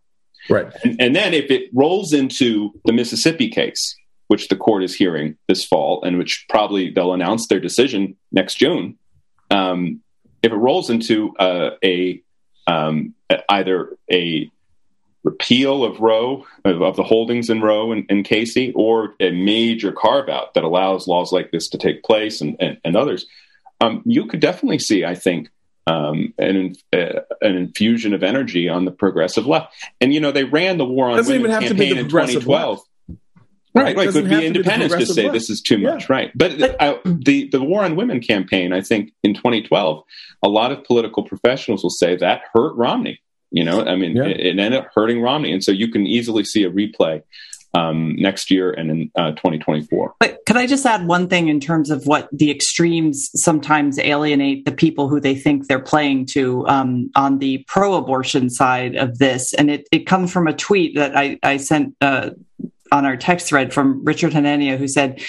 [0.50, 0.72] Right.
[0.84, 3.96] And, and then if it rolls into the Mississippi case,
[4.28, 8.56] which the court is hearing this fall, and which probably they'll announce their decision next
[8.56, 8.98] June,
[9.50, 10.02] um,
[10.42, 12.22] if it rolls into uh, a
[12.68, 13.14] um,
[13.50, 14.50] either a
[15.24, 19.92] repeal of Roe, of, of the holdings in Roe and, and, Casey, or a major
[19.92, 23.26] carve out that allows laws like this to take place and, and, and others,
[23.82, 25.50] um, you could definitely see, I think,
[25.88, 29.74] um, an, uh, an infusion of energy on the progressive left.
[30.00, 32.00] And, you know, they ran the war on Doesn't women even have campaign to be
[32.00, 32.78] the in 2012.
[32.78, 32.88] Left.
[33.74, 34.10] Right, right.
[34.10, 35.34] Could be independents to, to say left.
[35.34, 36.30] this is too much, right?
[36.36, 40.04] But uh, the the war on women campaign, I think, in 2012,
[40.44, 43.22] a lot of political professionals will say that hurt Romney.
[43.50, 44.26] You know, I mean, yeah.
[44.26, 47.24] it, it, ended up hurting Romney, and so you can easily see a replay
[47.74, 50.16] um, next year and in uh, 2024.
[50.20, 54.66] But could I just add one thing in terms of what the extremes sometimes alienate
[54.66, 59.54] the people who they think they're playing to um, on the pro-abortion side of this,
[59.54, 61.96] and it, it comes from a tweet that I, I sent.
[62.02, 62.32] Uh,
[62.92, 65.22] on our text thread from Richard Hanania, who said,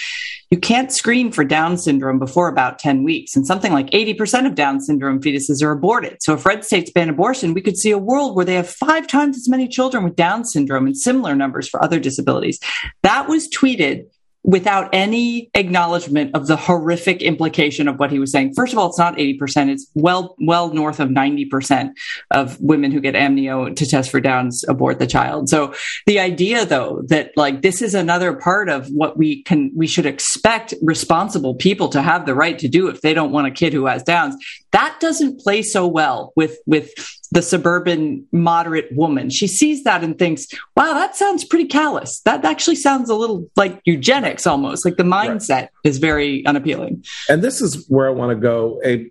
[0.51, 3.35] You can't screen for Down syndrome before about 10 weeks.
[3.35, 6.21] And something like 80% of Down syndrome fetuses are aborted.
[6.21, 9.07] So if red states ban abortion, we could see a world where they have five
[9.07, 12.59] times as many children with Down syndrome and similar numbers for other disabilities.
[13.01, 14.05] That was tweeted
[14.43, 18.53] without any acknowledgement of the horrific implication of what he was saying.
[18.53, 19.69] First of all, it's not 80%.
[19.69, 21.91] It's well, well north of 90%
[22.31, 25.47] of women who get amnio to test for Downs abort the child.
[25.49, 25.73] So
[26.05, 30.05] the idea though, that like this is another part of what we can, we should
[30.05, 33.71] expect responsible people to have the right to do if they don't want a kid
[33.71, 34.35] who has Downs.
[34.71, 36.91] That doesn't play so well with, with
[37.33, 39.31] the suburban moderate woman.
[39.31, 40.45] She sees that and thinks,
[40.77, 42.21] wow, that sounds pretty callous.
[42.21, 44.85] That actually sounds a little like eugenics almost.
[44.85, 45.69] Like the mindset right.
[45.83, 47.03] is very unappealing.
[47.27, 48.79] And this is where I want to go.
[48.85, 49.09] A,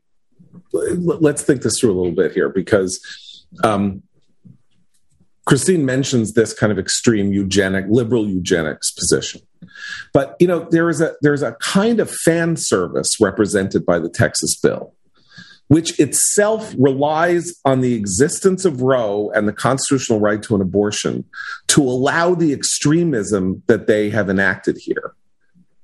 [0.72, 4.04] let's think this through a little bit here because um,
[5.46, 9.40] Christine mentions this kind of extreme eugenic, liberal eugenics position.
[10.12, 14.08] But you know, there is a there's a kind of fan service represented by the
[14.08, 14.94] Texas bill
[15.72, 21.24] which itself relies on the existence of Roe and the constitutional right to an abortion
[21.68, 25.14] to allow the extremism that they have enacted here,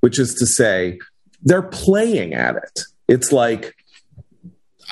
[0.00, 0.98] which is to say,
[1.42, 2.80] they're playing at it.
[3.08, 3.76] It's like,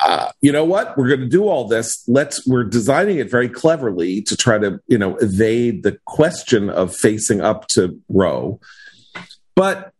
[0.02, 0.96] uh, you know what?
[0.96, 2.02] We're going to do all this.
[2.08, 2.46] Let's.
[2.46, 7.42] We're designing it very cleverly to try to, you know, evade the question of facing
[7.42, 8.60] up to Roe.
[9.54, 9.92] But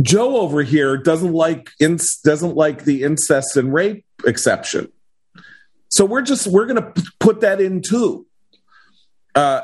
[0.00, 4.92] Joe over here doesn't like doesn't like the incest and rape exception.
[5.88, 8.26] So we're just we're going to put that in too.
[9.34, 9.62] Uh,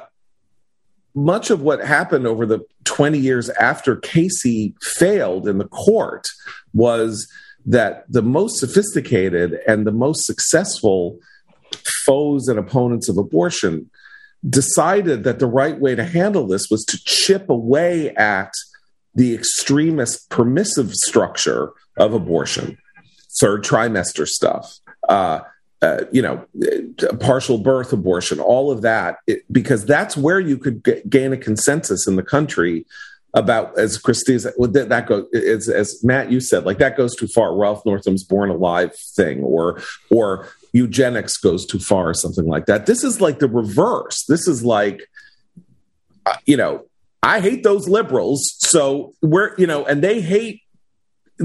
[1.14, 6.26] much of what happened over the 20 years after Casey failed in the court
[6.72, 7.28] was
[7.66, 11.18] that the most sophisticated and the most successful
[12.06, 13.90] foes and opponents of abortion
[14.48, 18.50] decided that the right way to handle this was to chip away at
[19.14, 22.78] the extremist permissive structure of abortion,
[23.40, 25.40] third trimester stuff, uh,
[25.82, 26.46] uh, you know,
[27.18, 31.36] partial birth abortion, all of that, it, because that's where you could g- gain a
[31.36, 32.86] consensus in the country
[33.34, 37.56] about, as that, that goes, as, as Matt, you said, like that goes too far.
[37.56, 42.86] Ralph Northam's born alive thing, or, or eugenics goes too far, or something like that.
[42.86, 44.24] This is like the reverse.
[44.26, 45.02] This is like,
[46.26, 46.84] uh, you know,
[47.22, 48.54] I hate those liberals.
[48.58, 50.61] So we're, you know, and they hate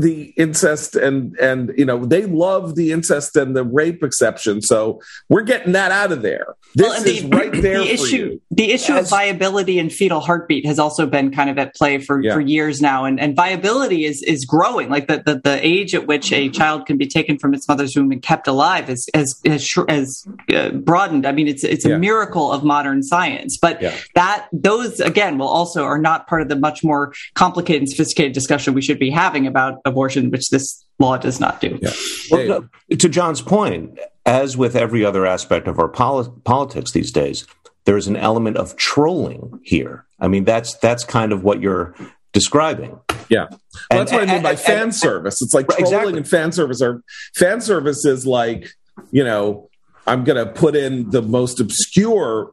[0.02, 4.62] the incest and and you know they love the incest and the rape exception.
[4.62, 6.56] So we're getting that out of there.
[6.76, 10.20] This well, the, is right there the issue the issue As, of viability and fetal
[10.20, 12.34] heartbeat has also been kind of at play for, yeah.
[12.34, 13.06] for years now.
[13.06, 14.90] And, and viability is is growing.
[14.90, 17.96] Like the, the, the age at which a child can be taken from its mother's
[17.96, 21.26] womb and kept alive is has has, has uh, broadened.
[21.26, 21.98] I mean it's it's a yeah.
[21.98, 23.58] miracle of modern science.
[23.58, 23.96] But yeah.
[24.16, 28.34] that those again will also are not part of the much more complicated and sophisticated
[28.34, 31.80] discussion we should be having about abortion, which this law does not do.
[31.82, 31.92] Yeah.
[32.32, 37.48] Well, to John's point, as with every other aspect of our poli- politics these days,
[37.86, 40.06] there is an element of trolling here.
[40.20, 41.96] I mean, that's that's kind of what you're
[42.34, 43.00] describing.
[43.30, 43.60] Yeah, well,
[43.92, 45.42] and, that's what and, I mean by and, fan service.
[45.42, 46.18] It's like trolling exactly.
[46.18, 47.02] and fan service are
[47.34, 48.70] fan service is like
[49.12, 49.70] you know
[50.06, 52.52] I'm going to put in the most obscure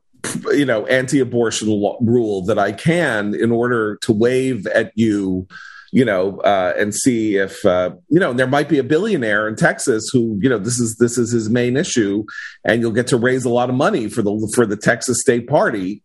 [0.52, 5.46] you know anti-abortion law, rule that I can in order to wave at you
[5.94, 9.54] you know, uh, and see if uh, you know there might be a billionaire in
[9.54, 12.24] Texas who you know this is this is his main issue,
[12.64, 15.46] and you'll get to raise a lot of money for the for the Texas state
[15.46, 16.02] party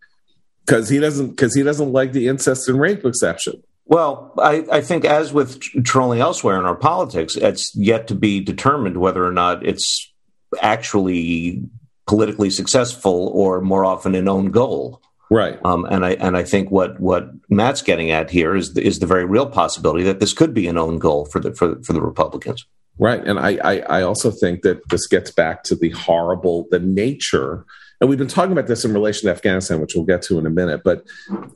[0.63, 3.63] because he doesn't because he doesn't like the incest and rape exception.
[3.86, 8.39] Well, I, I, think as with trolling elsewhere in our politics, it's yet to be
[8.39, 10.13] determined whether or not it's
[10.62, 11.63] actually
[12.06, 15.02] politically successful or more often an own goal.
[15.32, 15.60] Right.
[15.63, 19.00] Um, and I and I think what what Matt's getting at here is the, is
[19.00, 21.94] the very real possibility that this could be an own goal for the for, for
[21.94, 22.65] the Republicans.
[22.98, 23.24] Right.
[23.26, 27.65] And I, I I also think that this gets back to the horrible the nature
[28.02, 30.46] and we've been talking about this in relation to Afghanistan, which we'll get to in
[30.46, 30.82] a minute.
[30.84, 31.06] But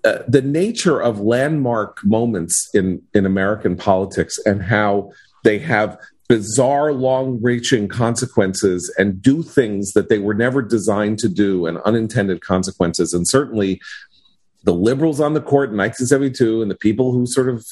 [0.04, 5.12] uh, the nature of landmark moments in in American politics and how
[5.44, 5.98] they have
[6.34, 12.42] bizarre, long-reaching consequences and do things that they were never designed to do, and unintended
[12.42, 13.14] consequences.
[13.14, 13.80] And certainly,
[14.64, 17.64] the liberals on the court in 1972 and the people who sort of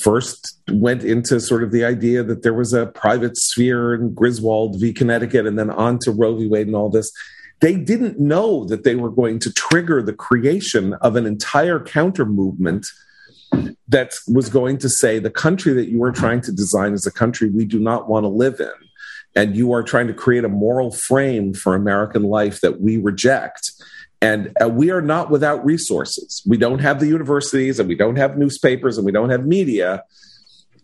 [0.00, 4.80] first went into sort of the idea that there was a private sphere in Griswold
[4.80, 4.94] v.
[4.94, 6.46] Connecticut, and then on to Roe v.
[6.48, 7.12] Wade and all this
[7.60, 12.26] they didn't know that they were going to trigger the creation of an entire counter
[12.26, 12.86] movement
[13.88, 17.12] that was going to say the country that you are trying to design is a
[17.12, 18.72] country we do not want to live in.
[19.34, 23.70] And you are trying to create a moral frame for American life that we reject.
[24.22, 26.42] And uh, we are not without resources.
[26.46, 30.04] We don't have the universities and we don't have newspapers and we don't have media,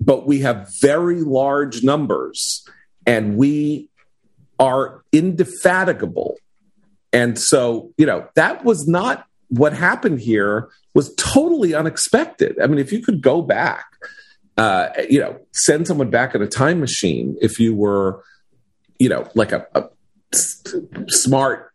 [0.00, 2.66] but we have very large numbers
[3.06, 3.88] and we
[4.58, 6.36] are indefatigable
[7.12, 12.56] and so, you know, that was not what happened here was totally unexpected.
[12.60, 13.86] I mean, if you could go back,
[14.56, 18.22] uh, you know, send someone back in a time machine, if you were,
[18.98, 19.88] you know, like a, a
[21.08, 21.72] smart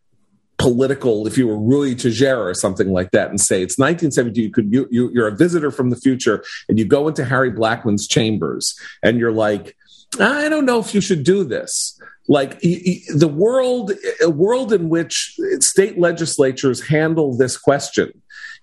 [0.57, 4.51] political, if you were Ruy Teixeira or something like that, and say it's 1970 you
[4.51, 8.07] could you, you you're a visitor from the future, and you go into Harry Blackmun's
[8.07, 9.75] chambers, and you're like,
[10.19, 15.35] I don't know if you should do this like the world a world in which
[15.59, 18.11] state legislatures handle this question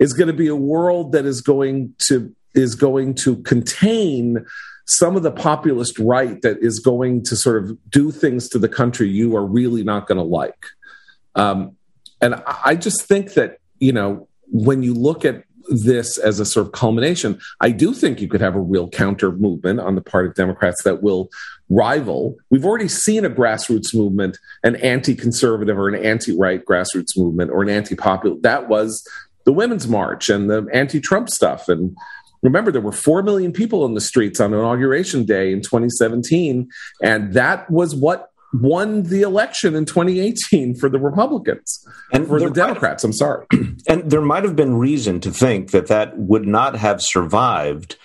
[0.01, 4.45] is going to be a world that is going to is going to contain
[4.87, 8.69] some of the populist right that is going to sort of do things to the
[8.69, 10.67] country you are really not going to like
[11.35, 11.75] um,
[12.21, 16.67] and i just think that you know when you look at this as a sort
[16.67, 20.27] of culmination, I do think you could have a real counter movement on the part
[20.27, 21.31] of Democrats that will
[21.71, 22.37] rival.
[22.51, 27.51] We've already seen a grassroots movement, an anti conservative or an anti right grassroots movement
[27.51, 28.37] or an anti popular.
[28.41, 29.07] That was
[29.45, 31.69] the Women's March and the anti Trump stuff.
[31.69, 31.97] And
[32.43, 36.69] remember, there were 4 million people in the streets on Inauguration Day in 2017.
[37.03, 42.51] And that was what won the election in 2018 for the Republicans and for the
[42.51, 43.03] Democrats.
[43.05, 43.47] I'm sorry.
[43.87, 47.97] And there might have been reason to think that that would not have survived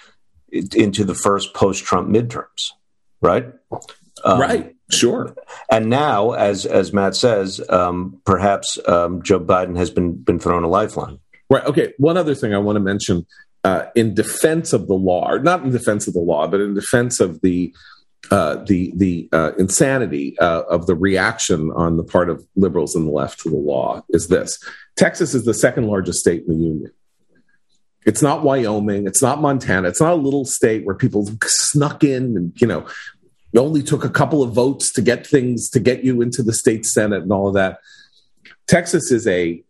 [0.51, 2.71] into the first post Trump midterms,
[3.21, 3.45] right?
[4.25, 4.75] Um, right.
[4.91, 5.33] Sure.
[5.71, 10.63] And now, as as Matt says, um, perhaps um, Joe Biden has been been thrown
[10.63, 11.19] a lifeline.
[11.49, 11.65] Right.
[11.65, 11.93] Okay.
[11.97, 13.25] One other thing I want to mention
[13.63, 16.73] uh, in defense of the law, or not in defense of the law, but in
[16.73, 17.73] defense of the
[18.31, 23.07] uh, the the uh, insanity uh, of the reaction on the part of liberals and
[23.07, 24.59] the left to the law is this:
[24.95, 26.91] Texas is the second largest state in the union.
[28.05, 29.07] It's not Wyoming.
[29.07, 29.87] It's not Montana.
[29.87, 32.85] It's not a little state where people snuck in and you know
[33.57, 36.85] only took a couple of votes to get things to get you into the state
[36.85, 37.79] senate and all of that.
[38.67, 39.63] Texas is a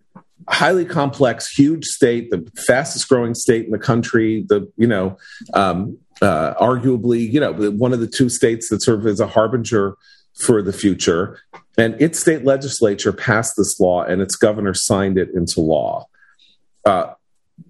[0.48, 4.46] highly complex, huge state, the fastest growing state in the country.
[4.48, 5.18] The you know,
[5.54, 9.96] um, uh, arguably, you know, one of the two states that serve as a harbinger
[10.40, 11.40] for the future.
[11.78, 16.08] And its state legislature passed this law, and its governor signed it into law.
[16.86, 17.14] Uh,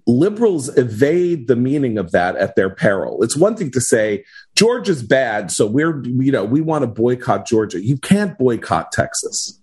[0.06, 3.22] liberals evade the meaning of that at their peril.
[3.22, 4.24] It's one thing to say
[4.56, 7.84] Georgia's bad, so we're you know we want to boycott Georgia.
[7.84, 9.59] You can't boycott Texas.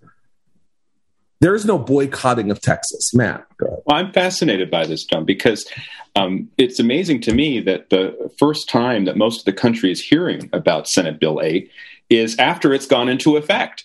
[1.40, 3.46] There is no boycotting of Texas, Matt.
[3.60, 5.68] Well, I'm fascinated by this, John, because
[6.16, 10.00] um, it's amazing to me that the first time that most of the country is
[10.00, 11.70] hearing about Senate Bill 8
[12.10, 13.84] is after it's gone into effect,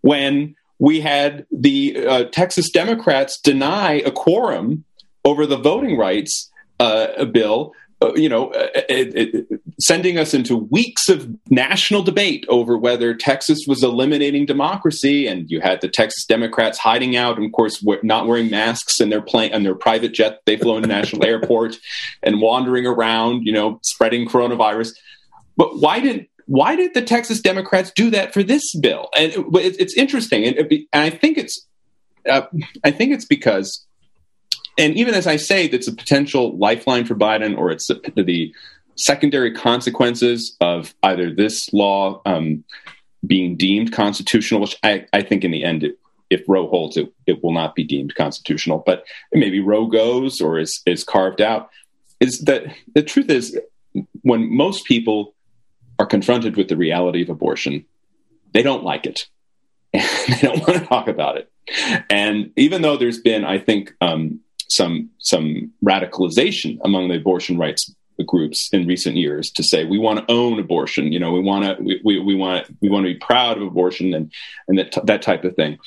[0.00, 4.84] when we had the uh, Texas Democrats deny a quorum
[5.24, 10.56] over the voting rights uh, bill uh, you know, uh, it, it, sending us into
[10.56, 16.26] weeks of national debate over whether Texas was eliminating democracy, and you had the Texas
[16.26, 20.12] Democrats hiding out, and of course, not wearing masks in their plane and their private
[20.12, 21.76] jet they flew in into National Airport,
[22.22, 24.90] and wandering around, you know, spreading coronavirus.
[25.56, 29.08] But why did why did the Texas Democrats do that for this bill?
[29.16, 31.66] And it, it's interesting, and, and, I think it's
[32.28, 32.42] uh,
[32.84, 33.85] I think it's because
[34.78, 38.54] and even as I say, that's a potential lifeline for Biden, or it's the, the
[38.96, 42.64] secondary consequences of either this law um,
[43.26, 45.86] being deemed constitutional, which I, I, think in the end
[46.30, 48.82] if Roe holds, it it will not be deemed constitutional.
[48.84, 51.70] But maybe Roe goes or is is carved out.
[52.20, 52.64] Is that
[52.94, 53.58] the truth is
[54.22, 55.34] when most people
[55.98, 57.84] are confronted with the reality of abortion,
[58.52, 59.26] they don't like it.
[59.92, 61.50] they don't want to talk about it.
[62.10, 67.94] And even though there's been, I think, um, some some radicalization among the abortion rights
[68.24, 71.64] groups in recent years to say we want to own abortion you know we want
[71.64, 74.32] to we, we, we want we want to be proud of abortion and
[74.68, 75.78] and that that type of thing.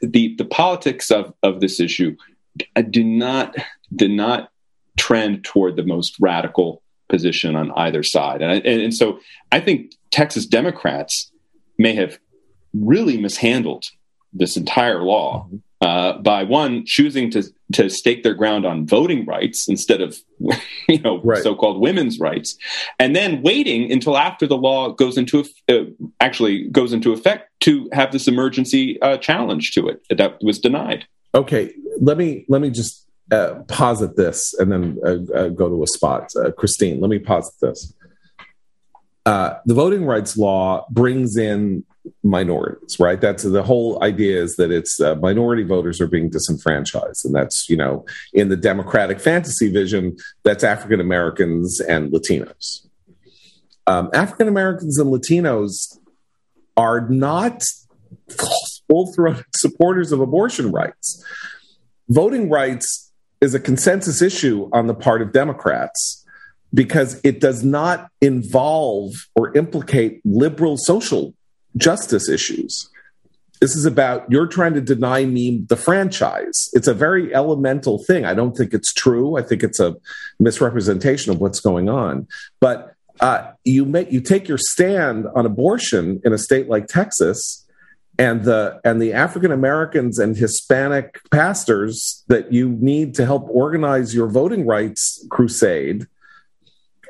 [0.00, 2.16] The the politics of of this issue
[2.90, 3.56] do not
[3.94, 4.50] do not
[4.98, 8.42] trend toward the most radical position on either side.
[8.42, 9.20] And, and, and so
[9.50, 11.30] i think texas democrats
[11.78, 12.18] may have
[12.74, 13.84] really mishandled
[14.32, 19.26] this entire law mm-hmm uh, by one choosing to to stake their ground on voting
[19.26, 20.16] rights instead of
[20.88, 21.42] you know right.
[21.42, 22.56] so-called women's rights,
[23.00, 25.80] and then waiting until after the law goes into uh,
[26.20, 31.04] actually goes into effect to have this emergency uh, challenge to it that was denied.
[31.34, 35.82] Okay, let me let me just uh, posit this and then uh, uh, go to
[35.82, 36.32] a spot.
[36.56, 37.92] Christine, let me posit this.
[39.24, 41.84] the voting rights law brings in
[42.22, 43.20] minorities, right?
[43.20, 47.24] That's the whole idea is that it's uh, minority voters are being disenfranchised.
[47.24, 52.86] And that's, you know, in the Democratic fantasy vision, that's African Americans and Latinos.
[53.86, 55.98] Um, African Americans and Latinos
[56.76, 57.62] are not
[58.88, 61.24] full throated supporters of abortion rights.
[62.08, 66.24] Voting rights is a consensus issue on the part of Democrats
[66.74, 71.34] because it does not involve or implicate liberal social
[71.76, 72.88] justice issues.
[73.60, 76.68] This is about you're trying to deny me the franchise.
[76.72, 78.24] It's a very elemental thing.
[78.24, 79.36] I don't think it's true.
[79.36, 79.94] I think it's a
[80.40, 82.26] misrepresentation of what's going on.
[82.60, 87.64] But uh, you make you take your stand on abortion in a state like Texas,
[88.18, 94.14] and the and the African Americans and Hispanic pastors that you need to help organize
[94.14, 96.06] your voting rights crusade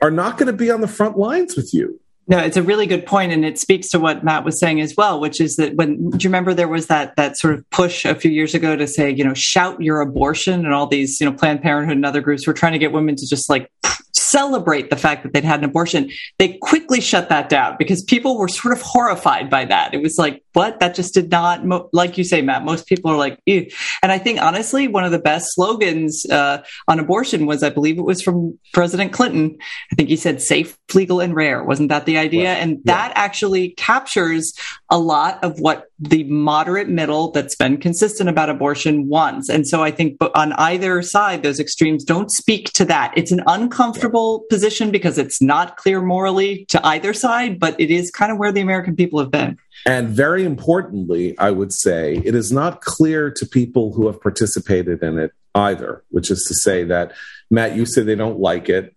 [0.03, 1.99] are not going to be on the front lines with you.
[2.29, 4.95] No, it's a really good point, and it speaks to what Matt was saying as
[4.97, 8.05] well, which is that when do you remember there was that that sort of push
[8.05, 11.29] a few years ago to say, you know, shout your abortion, and all these, you
[11.29, 13.71] know, Planned Parenthood and other groups were trying to get women to just like
[14.13, 16.11] celebrate the fact that they'd had an abortion.
[16.39, 19.93] They quickly shut that down because people were sort of horrified by that.
[19.93, 20.81] It was like, what?
[20.81, 22.65] That just did not, like you say, Matt.
[22.65, 23.67] Most people are like, Ew.
[24.03, 27.99] and I think honestly, one of the best slogans uh, on abortion was, I believe
[27.99, 29.57] it was from President Clinton.
[29.91, 32.51] I think he said "safe, legal, and rare." Wasn't that the idea?
[32.51, 32.59] Right.
[32.59, 32.81] And yeah.
[32.85, 34.55] that actually captures
[34.91, 39.49] a lot of what the moderate middle that's been consistent about abortion wants.
[39.49, 43.13] And so I think on either side, those extremes don't speak to that.
[43.17, 48.11] It's an uncomfortable position because it's not clear morally to either side, but it is
[48.11, 49.59] kind of where the American people have been.
[49.87, 55.03] And very importantly, I would say it is not clear to people who have participated
[55.03, 57.13] in it either, which is to say that,
[57.51, 58.95] Matt, you say they don't like it.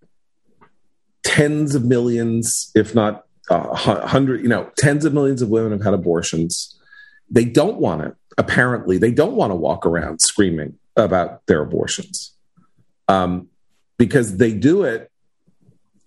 [1.24, 5.84] Tens of millions, if not uh, hundred, you know, tens of millions of women have
[5.84, 6.80] had abortions.
[7.30, 8.16] They don't want it.
[8.38, 12.34] Apparently, they don't want to walk around screaming about their abortions
[13.08, 13.48] um,
[13.98, 15.12] because they do it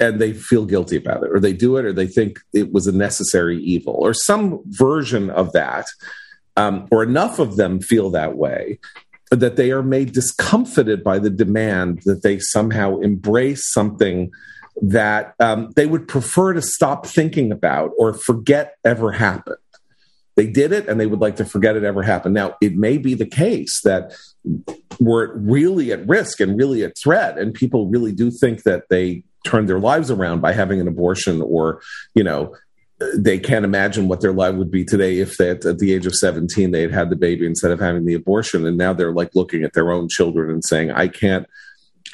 [0.00, 2.86] and they feel guilty about it, or they do it, or they think it was
[2.86, 5.86] a necessary evil, or some version of that,
[6.56, 8.78] um, or enough of them feel that way
[9.30, 14.30] that they are made discomfited by the demand that they somehow embrace something
[14.80, 19.56] that um, they would prefer to stop thinking about or forget ever happened.
[20.36, 22.34] They did it and they would like to forget it ever happened.
[22.34, 24.16] Now, it may be the case that
[25.00, 29.24] we're really at risk and really at threat, and people really do think that they
[29.44, 31.80] turned their lives around by having an abortion or,
[32.14, 32.54] you know,
[33.16, 36.14] they can't imagine what their life would be today if they, at the age of
[36.14, 38.66] 17 they had had the baby instead of having the abortion.
[38.66, 41.46] And now they're like looking at their own children and saying i can't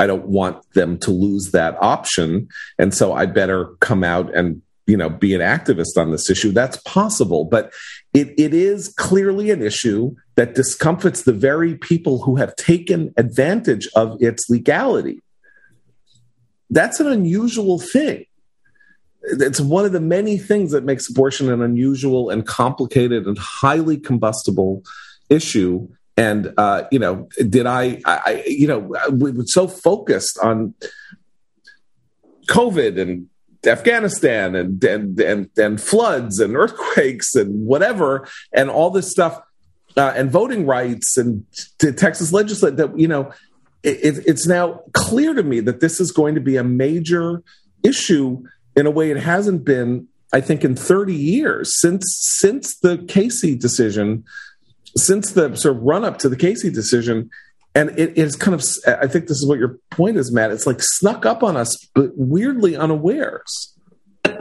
[0.00, 2.48] I don't want them to lose that option.
[2.80, 6.52] And so I better come out and you know be an activist on this issue.
[6.52, 7.72] That's possible but
[8.12, 13.88] it, it is clearly an issue that discomfits the very people who have taken advantage
[13.96, 15.22] of its legality
[16.74, 18.26] that's an unusual thing.
[19.22, 23.96] It's one of the many things that makes abortion an unusual and complicated and highly
[23.96, 24.82] combustible
[25.30, 25.88] issue.
[26.16, 30.74] And uh, you know, did I, I, you know, we were so focused on
[32.48, 33.28] COVID and
[33.66, 39.40] Afghanistan and and and, and floods and earthquakes and whatever and all this stuff
[39.96, 41.44] uh, and voting rights and
[41.78, 43.32] Texas legislature that you know
[43.84, 47.42] it, it's now clear to me that this is going to be a major
[47.82, 48.42] issue
[48.76, 53.54] in a way it hasn't been I think in 30 years since since the Casey
[53.54, 54.24] decision
[54.96, 57.30] since the sort of run up to the Casey decision,
[57.74, 58.64] and it is kind of.
[58.86, 60.52] I think this is what your point is, Matt.
[60.52, 63.74] It's like snuck up on us, but weirdly unawares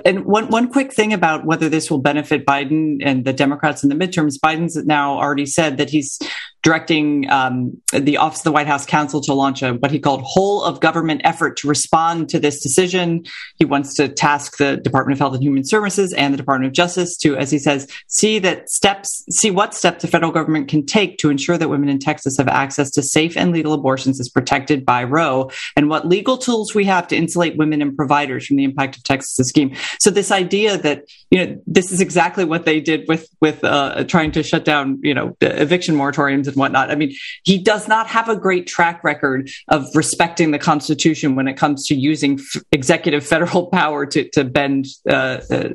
[0.06, 3.90] and one one quick thing about whether this will benefit Biden and the Democrats in
[3.90, 4.36] the midterms.
[4.44, 6.20] Biden's now already said that he's
[6.64, 10.22] directing um, the Office of the White House Counsel to launch a what he called
[10.24, 13.26] whole of government effort to respond to this decision.
[13.58, 16.74] He wants to task the Department of Health and Human Services and the Department of
[16.74, 20.86] Justice to, as he says, see that steps, see what steps the federal government can
[20.86, 24.30] take to ensure that women in Texas have access to safe and legal abortions as
[24.30, 28.56] protected by Roe, and what legal tools we have to insulate women and providers from
[28.56, 29.76] the impact of Texas's scheme.
[30.00, 34.06] So this idea that you know this is exactly what they did with with uh,
[34.06, 36.92] trying to shut down you know eviction moratoriums and whatnot.
[36.92, 41.48] I mean, he does not have a great track record of respecting the Constitution when
[41.48, 45.70] it comes to using f- executive federal power to, to bend uh, uh,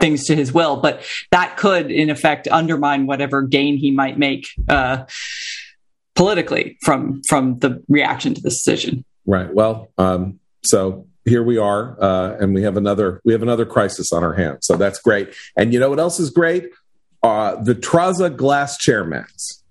[0.00, 0.76] things to his will.
[0.76, 5.04] But that could, in effect, undermine whatever gain he might make uh,
[6.14, 9.04] politically from from the reaction to this decision.
[9.26, 9.52] Right.
[9.52, 14.12] Well, um, so here we are, uh, and we have another we have another crisis
[14.12, 14.66] on our hands.
[14.66, 15.34] So that's great.
[15.56, 16.70] And you know what else is great?
[17.22, 19.62] Uh, the Trezza glass chair mats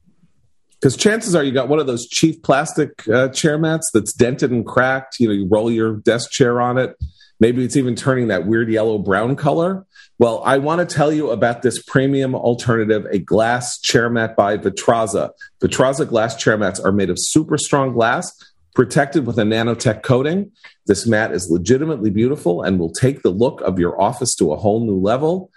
[0.79, 4.51] because chances are you got one of those cheap plastic uh, chair mats that's dented
[4.51, 5.19] and cracked.
[5.19, 6.95] You know, you roll your desk chair on it.
[7.39, 9.85] Maybe it's even turning that weird yellow brown color.
[10.17, 14.57] Well, I want to tell you about this premium alternative, a glass chair mat by
[14.57, 15.31] Vitrazza.
[15.61, 18.31] Vitrazza glass chair mats are made of super strong glass,
[18.73, 20.51] protected with a nanotech coating.
[20.87, 24.57] This mat is legitimately beautiful and will take the look of your office to a
[24.57, 25.51] whole new level.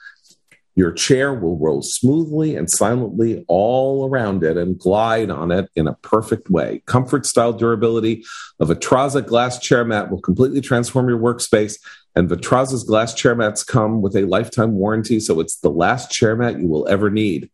[0.78, 5.88] Your chair will roll smoothly and silently all around it and glide on it in
[5.88, 6.84] a perfect way.
[6.86, 8.24] Comfort, style, durability
[8.60, 11.80] of a Vitrazza glass chair mat will completely transform your workspace.
[12.14, 16.36] And Vitrazza's glass chair mats come with a lifetime warranty, so it's the last chair
[16.36, 17.50] mat you will ever need.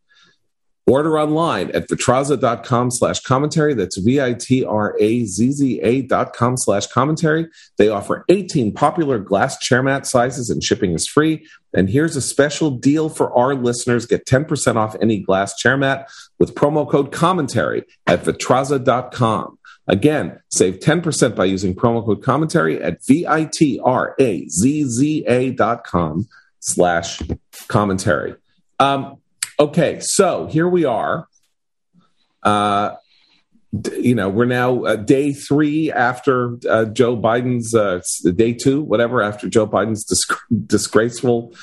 [0.87, 3.73] Order online at vitrazza.com slash commentary.
[3.73, 4.41] That's V-I-T-R-A-Z-Z-A
[6.03, 7.47] dot com slash commentary.
[7.77, 11.47] They offer 18 popular glass chair mat sizes and shipping is free.
[11.73, 14.05] And here's a special deal for our listeners.
[14.05, 16.07] Get 10% off any glass chair mat
[16.37, 19.57] with promo code commentary at vitrazza.com.
[19.87, 23.41] Again, save 10% by using promo code commentary at V-I-T-R-A-Z-Z-A
[25.51, 26.27] dot com
[26.59, 27.21] slash
[27.67, 28.35] commentary.
[28.79, 29.17] Um,
[29.57, 31.27] Okay, so here we are.
[32.43, 32.95] Uh,
[33.97, 38.01] you know, we're now uh, day three after uh, Joe Biden's uh,
[38.35, 41.53] day two, whatever, after Joe Biden's disc- disgraceful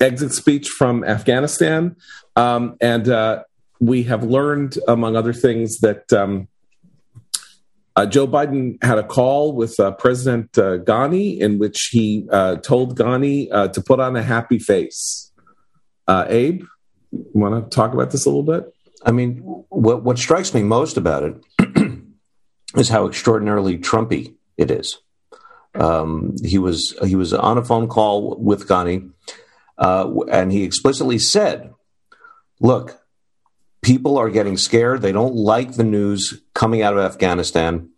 [0.00, 1.96] exit speech from Afghanistan.
[2.36, 3.42] Um, and uh,
[3.80, 6.46] we have learned, among other things, that um,
[7.96, 12.56] uh, Joe Biden had a call with uh, President uh, Ghani in which he uh,
[12.56, 15.32] told Ghani uh, to put on a happy face.
[16.06, 16.62] Uh, Abe?
[17.12, 18.74] Want to talk about this a little bit?
[19.04, 19.38] I mean,
[19.68, 21.44] what what strikes me most about it
[22.76, 24.98] is how extraordinarily Trumpy it is.
[25.74, 29.10] Um, he was he was on a phone call with Ghani,
[29.78, 31.72] uh, and he explicitly said,
[32.60, 33.00] "Look,
[33.82, 35.02] people are getting scared.
[35.02, 37.90] They don't like the news coming out of Afghanistan,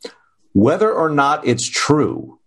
[0.52, 2.38] whether or not it's true."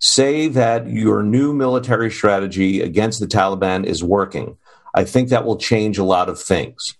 [0.00, 4.58] Say that your new military strategy against the Taliban is working
[4.94, 6.96] I think that will change a lot of things.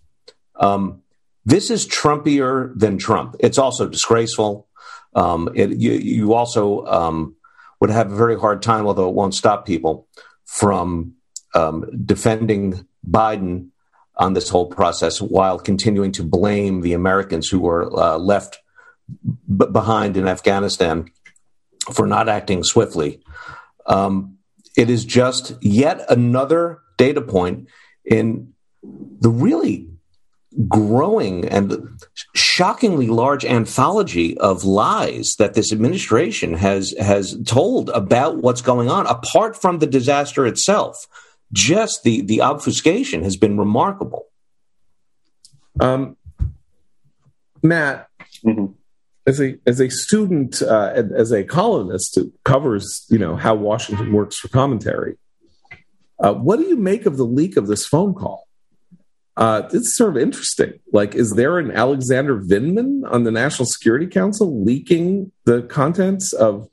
[0.57, 1.03] Um,
[1.45, 3.37] this is Trumpier than Trump.
[3.39, 4.67] It's also disgraceful.
[5.15, 7.37] Um, it, you, you, also um,
[7.81, 10.09] would have a very hard time, although it won't stop people
[10.45, 11.15] from
[11.55, 13.69] um, defending Biden
[14.17, 18.59] on this whole process while continuing to blame the Americans who were uh, left
[19.57, 21.11] b- behind in Afghanistan
[21.93, 23.21] for not acting swiftly.
[23.87, 24.39] Um,
[24.77, 27.69] it is just yet another data point
[28.05, 28.53] in
[29.21, 29.89] the really
[30.69, 32.01] growing and
[32.35, 39.07] shockingly large anthology of lies that this administration has has told about what's going on
[39.07, 41.07] apart from the disaster itself.
[41.53, 44.27] Just the the obfuscation has been remarkable.
[45.81, 46.17] Um,
[47.65, 48.09] matt
[48.45, 48.67] mm-hmm.
[49.27, 54.13] as a as a student uh, as a columnist who covers you know how washington
[54.13, 55.17] works for commentary
[56.19, 58.47] uh, what do you make of the leak of this phone call?
[59.37, 60.75] Uh, it's sort of interesting.
[60.93, 66.69] Like, is there an Alexander Vindman on the National Security Council leaking the contents of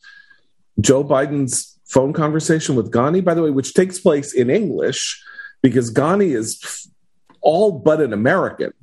[0.80, 5.22] Joe Biden's phone conversation with Ghani, by the way, which takes place in English
[5.62, 6.88] because Ghani is
[7.42, 8.74] all but an American.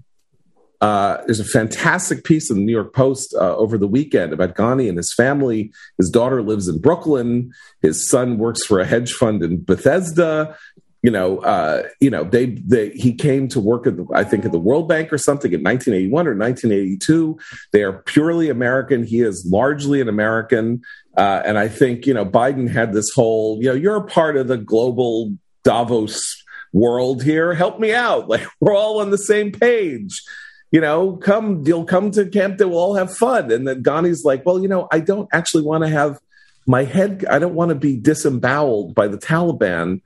[0.80, 4.54] Uh, there's a fantastic piece in the New York Post uh, over the weekend about
[4.54, 5.72] Ghani and his family.
[5.96, 7.52] His daughter lives in Brooklyn.
[7.82, 10.56] His son works for a hedge fund in Bethesda.
[11.02, 14.44] you know, uh, you know, they, they he came to work at the, I think
[14.44, 17.38] at the World Bank or something in 1981 or 1982.
[17.72, 19.04] They are purely American.
[19.04, 20.82] He is largely an American,
[21.16, 24.36] uh, and I think you know Biden had this whole, you know, you're a part
[24.36, 27.54] of the global Davos world here.
[27.54, 28.28] Help me out.
[28.28, 30.22] Like we're all on the same page.
[30.70, 32.58] You know, come, you'll come to camp.
[32.60, 33.50] We'll all have fun.
[33.50, 36.18] And then Ghani's like, well, you know, I don't actually want to have
[36.66, 37.24] my head.
[37.30, 40.00] I don't want to be disemboweled by the Taliban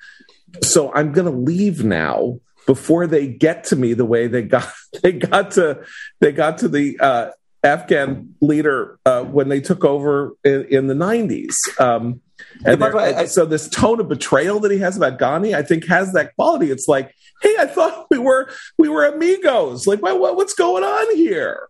[0.61, 4.71] so I'm going to leave now before they get to me the way they got
[5.03, 5.85] they got to
[6.21, 7.31] they got to the uh,
[7.65, 11.55] Afghan leader uh, when they took over in, in the 90s.
[11.81, 12.21] Um,
[12.65, 15.87] and way, I, so this tone of betrayal that he has about Ghani, I think,
[15.87, 16.71] has that quality.
[16.71, 19.87] It's like, hey, I thought we were we were amigos.
[19.87, 21.69] Like, what, what what's going on here?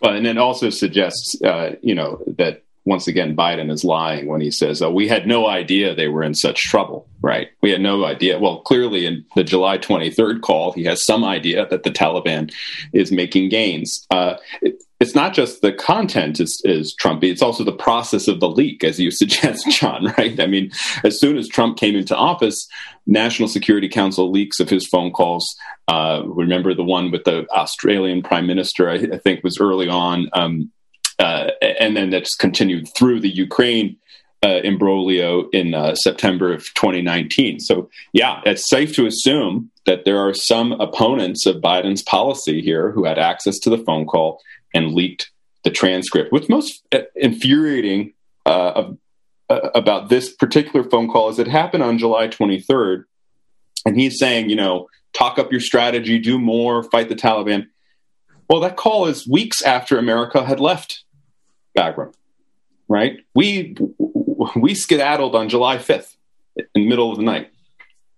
[0.00, 4.40] Well, and it also suggests, uh, you know, that once again, Biden is lying when
[4.40, 7.48] he says, oh, we had no idea they were in such trouble, right?
[7.62, 8.38] We had no idea.
[8.38, 12.52] Well, clearly in the July 23rd call, he has some idea that the Taliban
[12.94, 14.06] is making gains.
[14.10, 18.38] Uh, it, it's not just the content is, is Trumpy, it's also the process of
[18.38, 20.38] the leak, as you suggest, John, right?
[20.38, 20.70] I mean,
[21.02, 22.68] as soon as Trump came into office,
[23.06, 25.56] National Security Council leaks of his phone calls.
[25.88, 30.28] Uh, remember the one with the Australian Prime Minister, I, I think was early on.
[30.34, 30.70] Um,
[31.18, 33.96] uh, and then that's continued through the Ukraine
[34.42, 37.60] uh, imbroglio in uh, September of 2019.
[37.60, 42.90] So, yeah, it's safe to assume that there are some opponents of Biden's policy here
[42.92, 44.40] who had access to the phone call
[44.74, 45.30] and leaked
[45.64, 46.32] the transcript.
[46.32, 48.14] What's most uh, infuriating
[48.46, 48.92] uh,
[49.48, 53.04] uh, about this particular phone call is it happened on July 23rd,
[53.84, 57.66] and he's saying, you know, talk up your strategy, do more, fight the Taliban.
[58.48, 61.04] Well, that call is weeks after America had left
[61.76, 62.14] Bagram,
[62.88, 63.18] right?
[63.34, 63.76] We
[64.56, 66.16] we skedaddled on July 5th
[66.56, 67.50] in the middle of the night.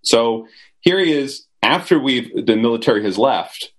[0.01, 0.47] So
[0.79, 3.71] here he is after we've the military has left.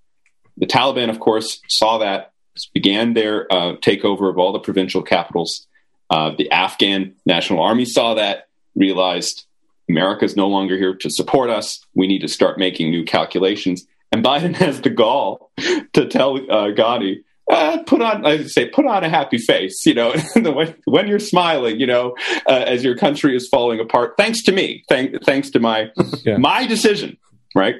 [0.56, 2.32] The Taliban, of course, saw that
[2.72, 5.66] began their uh, takeover of all the provincial capitals.
[6.10, 9.46] Uh, the Afghan National Army saw that, realized
[9.88, 11.80] America is no longer here to support us.
[11.94, 13.86] We need to start making new calculations.
[14.12, 15.50] And Biden has the gall
[15.92, 19.94] to tell uh, Ghani, uh, put on I say put on a happy face, you
[19.94, 24.42] know, when, when you're smiling, you know, uh, as your country is falling apart, thanks
[24.44, 25.90] to me, thank, thanks to my
[26.24, 26.38] yeah.
[26.38, 27.18] my decision,
[27.54, 27.76] right?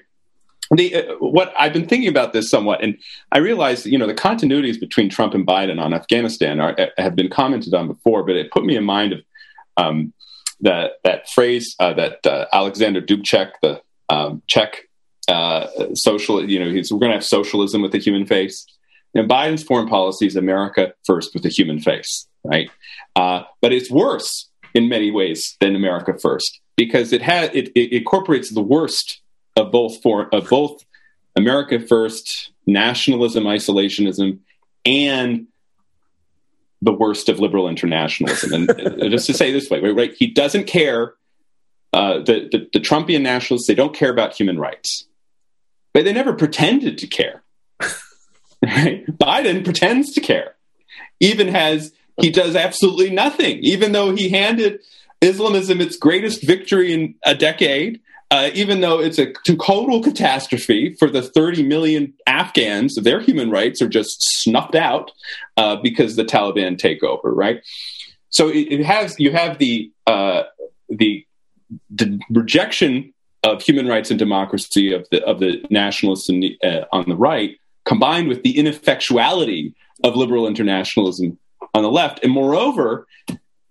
[0.77, 2.99] The, uh, what I've been thinking about this somewhat, and
[3.33, 7.15] I realize you know the continuities between Trump and Biden on Afghanistan are, uh, have
[7.15, 9.21] been commented on before, but it put me in mind of
[9.77, 10.13] um,
[10.61, 14.89] that that phrase uh, that uh, Alexander Dubček, the um, Czech
[15.95, 18.67] social, you know, he's we're going to have socialism with a human face.
[19.15, 22.69] And Biden's foreign policy is America first with a human face, right?
[23.15, 27.93] Uh, but it's worse in many ways than America first because it has it, it
[27.93, 29.21] incorporates the worst
[29.57, 30.85] of both for of both
[31.37, 34.39] America first, nationalism, isolationism,
[34.85, 35.47] and
[36.83, 38.53] the worst of liberal internationalism.
[38.53, 40.15] And just to say this way, right?
[40.15, 41.15] He doesn't care.
[41.93, 45.07] Uh, the, the, the Trumpian nationalists they don't care about human rights,
[45.93, 47.43] but they never pretended to care.
[48.63, 49.07] Right?
[49.07, 50.55] Biden pretends to care,
[51.21, 54.81] even has he does absolutely nothing, even though he handed
[55.21, 58.01] Islamism its greatest victory in a decade.
[58.35, 63.81] Uh, even though it's a total catastrophe for the 30 million Afghans, their human rights
[63.81, 65.13] are just snuffed out
[65.57, 67.61] uh, because the Taliban take over, right?
[68.31, 70.43] So it, it has you have the uh,
[70.89, 71.25] the
[71.89, 73.15] the rejection
[73.45, 77.57] of human rights and democracy of the of the nationalists the, uh, on the right,
[77.85, 81.39] combined with the ineffectuality of liberal internationalism
[81.73, 82.19] on the left.
[82.25, 83.07] And moreover,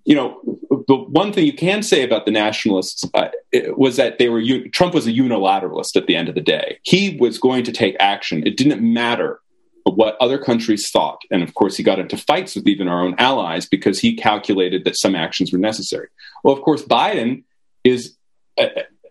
[0.06, 0.40] you know,
[0.88, 3.30] the one thing you can say about the nationalists uh,
[3.78, 4.42] was that they were
[4.74, 6.80] Trump was a unilateralist at the end of the day.
[6.84, 8.46] He was going to take action.
[8.46, 9.40] It didn't matter
[9.86, 11.20] what other countries thought.
[11.32, 14.86] And of course, he got into fights with even our own allies because he calculated
[14.86, 16.08] that some actions were necessary.
[16.44, 17.44] Well, of course, Biden
[17.84, 18.16] is
[18.58, 18.68] uh,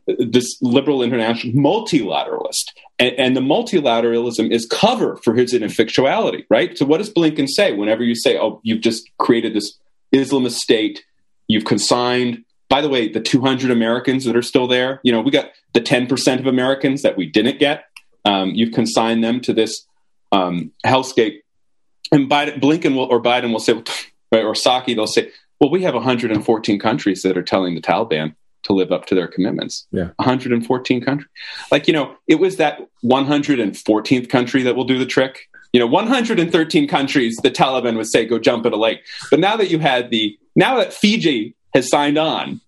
[0.07, 2.65] this liberal international multilateralist.
[2.99, 6.77] And, and, the multilateralism is cover for his ineffectuality, right?
[6.77, 9.79] So what does Blinken say whenever you say, oh, you've just created this
[10.13, 11.05] Islamist state,
[11.49, 15.31] you've consigned, by the way, the 200 Americans that are still there, you know, we
[15.31, 17.85] got the 10% of Americans that we didn't get.
[18.25, 19.87] Um, you've consigned them to this
[20.31, 21.41] um, hellscape.
[22.11, 23.73] And Biden, Blinken will, or Biden will say,
[24.33, 28.35] or Psaki, they'll say, well, we have 114 countries that are telling the Taliban
[28.65, 29.87] to live up to their commitments.
[29.93, 30.11] Yeah.
[30.17, 31.29] 114 countries.
[31.71, 35.49] Like, you know, it was that 114th country that will do the trick.
[35.73, 39.01] You know, 113 countries, the Taliban would say, go jump in a lake.
[39.31, 42.61] But now that you had the, now that Fiji has signed on,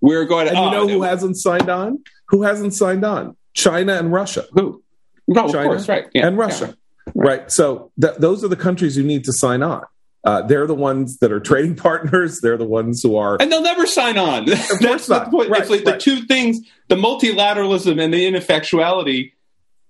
[0.00, 0.48] We're going.
[0.48, 2.02] And oh, you know who hasn't signed on?
[2.28, 3.36] Who hasn't signed on?
[3.54, 4.46] China and Russia.
[4.52, 4.82] Who?
[5.26, 6.06] No, China of course, right.
[6.14, 6.76] Yeah, and Russia.
[7.06, 7.12] Yeah.
[7.14, 7.50] Right.
[7.50, 9.84] So th- those are the countries you need to sign on.
[10.24, 12.40] Uh, they're the ones that are trading partners.
[12.40, 14.50] They're the ones who are, and they'll never sign on.
[14.50, 15.32] Of That's not.
[15.32, 15.94] Right, it's like right.
[15.94, 19.32] the two things: the multilateralism and the ineffectuality.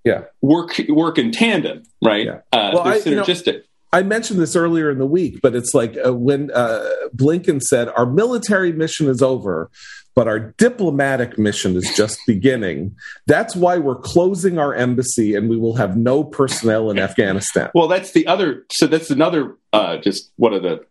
[0.09, 2.26] Yeah, work work in tandem, right?
[2.26, 2.40] Yeah.
[2.52, 3.46] Uh, well, I, synergistic.
[3.46, 6.88] You know, I mentioned this earlier in the week, but it's like uh, when uh,
[7.16, 9.70] Blinken said, Our military mission is over,
[10.14, 12.96] but our diplomatic mission is just beginning.
[13.26, 17.70] That's why we're closing our embassy and we will have no personnel in Afghanistan.
[17.74, 20.84] Well, that's the other, so that's another, uh, just one of the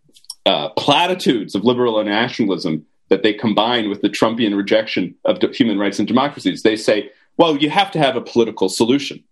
[0.45, 5.99] uh, platitudes of liberal nationalism that they combine with the Trumpian rejection of human rights
[5.99, 6.61] and democracies.
[6.63, 9.23] They say, well, you have to have a political solution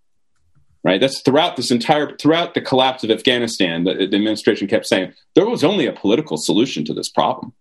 [0.86, 1.02] right?
[1.02, 3.84] That's throughout this entire throughout the collapse of Afghanistan.
[3.84, 7.52] The, the, administration kept saying there was only a political solution to this problem.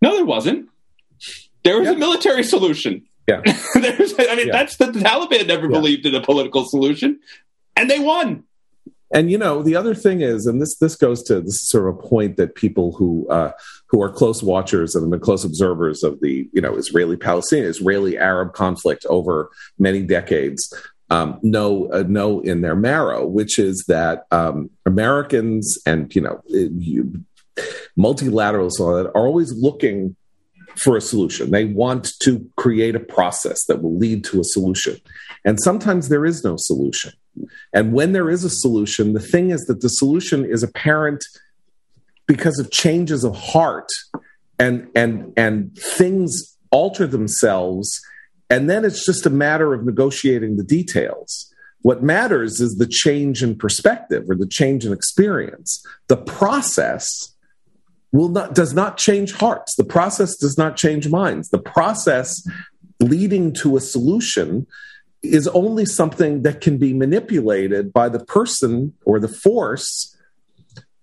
[0.00, 0.68] No, there wasn't.
[1.64, 1.94] There was yeah.
[1.94, 3.04] a military solution.
[3.26, 3.40] Yeah,
[3.74, 4.52] There's, I mean, yeah.
[4.52, 5.72] that's the, the Taliban never yeah.
[5.72, 7.18] believed in a political solution,
[7.74, 8.44] and they won.
[9.10, 11.88] And you know, the other thing is, and this this goes to this is sort
[11.88, 13.52] of a point that people who uh,
[13.88, 17.68] who are close watchers and have been close observers of the you know Israeli Palestinian
[17.68, 20.72] Israeli Arab conflict over many decades
[21.10, 26.42] um, know uh, know in their marrow, which is that um, Americans and you know
[26.48, 27.24] you,
[27.98, 30.16] multilaterals are always looking
[30.76, 31.50] for a solution.
[31.50, 34.96] They want to create a process that will lead to a solution,
[35.44, 37.12] and sometimes there is no solution.
[37.72, 41.24] And when there is a solution, the thing is that the solution is apparent
[42.28, 43.88] because of changes of heart
[44.60, 48.00] and and and things alter themselves
[48.50, 51.52] and then it's just a matter of negotiating the details.
[51.82, 55.84] What matters is the change in perspective or the change in experience.
[56.08, 57.34] The process
[58.10, 59.76] will not does not change hearts.
[59.76, 61.50] The process does not change minds.
[61.50, 62.42] The process
[63.00, 64.66] leading to a solution
[65.22, 70.16] is only something that can be manipulated by the person or the force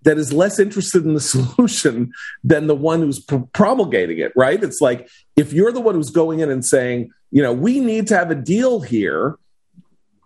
[0.06, 2.12] that is less interested in the solution
[2.43, 3.20] than the one who's
[3.53, 4.64] promulgating it, right?
[4.64, 8.08] It's like if you're the one who's going in and saying, you know, we need
[8.08, 9.38] to have a deal here.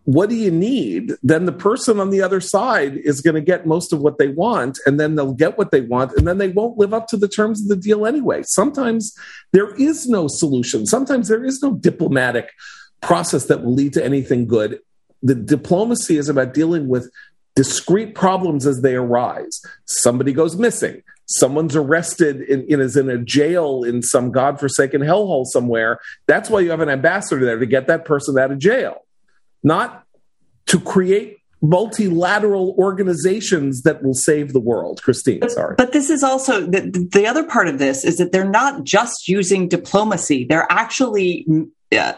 [0.04, 1.14] What do you need?
[1.22, 4.28] Then the person on the other side is going to get most of what they
[4.28, 7.18] want, and then they'll get what they want, and then they won't live up to
[7.18, 8.42] the terms of the deal anyway.
[8.44, 9.16] Sometimes
[9.52, 10.88] there is no solution.
[10.88, 12.50] Sometimes there is no diplomatic
[13.02, 14.80] process that will lead to anything good.
[15.22, 17.12] The diplomacy is about dealing with
[17.60, 19.62] discrete problems as they arise.
[19.84, 21.04] Somebody goes missing.
[21.26, 26.00] Someone's arrested and is in a jail in some godforsaken hellhole somewhere.
[26.26, 29.06] That's why you have an ambassador there to get that person out of jail,
[29.62, 30.06] not
[30.68, 35.02] to create multilateral organizations that will save the world.
[35.04, 35.76] Christine, sorry.
[35.78, 39.28] But this is also the, the other part of this is that they're not just
[39.28, 40.46] using diplomacy.
[40.46, 41.46] They're actually
[41.92, 42.14] uh,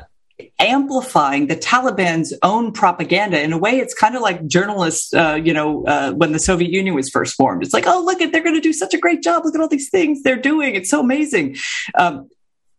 [0.59, 3.41] amplifying the Taliban's own propaganda.
[3.41, 6.71] In a way, it's kind of like journalists, uh, you know, uh, when the Soviet
[6.71, 7.63] Union was first formed.
[7.63, 9.45] It's like, oh, look at they're going to do such a great job.
[9.45, 10.75] Look at all these things they're doing.
[10.75, 11.57] It's so amazing.
[11.95, 12.29] Um,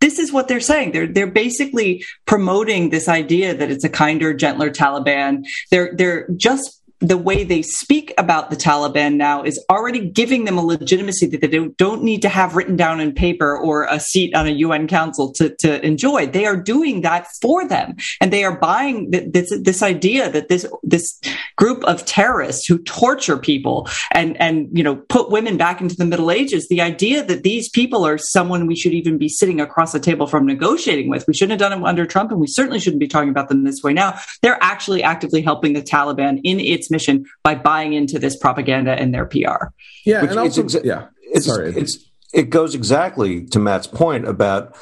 [0.00, 0.90] this is what they're saying.
[0.90, 5.44] They're they're basically promoting this idea that it's a kinder, gentler Taliban.
[5.70, 10.56] They're they're just the way they speak about the Taliban now is already giving them
[10.56, 14.34] a legitimacy that they don't need to have written down in paper or a seat
[14.36, 16.26] on a UN council to, to enjoy.
[16.26, 17.96] They are doing that for them.
[18.20, 21.20] And they are buying this, this idea that this, this
[21.56, 26.04] group of terrorists who torture people and, and, you know, put women back into the
[26.04, 29.92] Middle Ages, the idea that these people are someone we should even be sitting across
[29.92, 31.26] the table from negotiating with.
[31.26, 33.64] We shouldn't have done it under Trump and we certainly shouldn't be talking about them
[33.64, 34.20] this way now.
[34.40, 39.12] They're actually actively helping the Taliban in its mission by buying into this propaganda and
[39.12, 39.66] their PR.
[40.04, 41.70] Yeah, and also, exa- yeah, it's, sorry.
[41.70, 41.98] It's,
[42.32, 44.76] it goes exactly to Matt's point about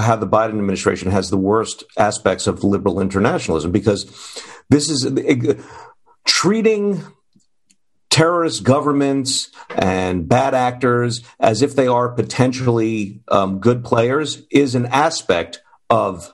[0.00, 4.04] how the Biden administration has the worst aspects of liberal internationalism because
[4.70, 5.60] this is it,
[6.24, 7.02] treating
[8.14, 14.86] terrorist governments and bad actors as if they are potentially um, good players is an
[14.86, 15.60] aspect
[15.90, 16.32] of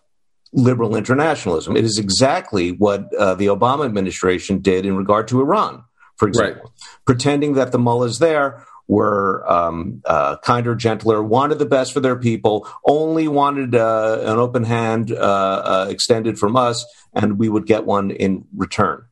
[0.52, 1.76] liberal internationalism.
[1.76, 5.84] It is exactly what uh, the Obama administration did in regard to Iran,
[6.16, 7.04] for example, right.
[7.04, 12.16] pretending that the mullahs there were um, uh, kinder, gentler, wanted the best for their
[12.16, 16.84] people, only wanted uh, an open hand uh, uh, extended from us,
[17.14, 19.04] and we would get one in return.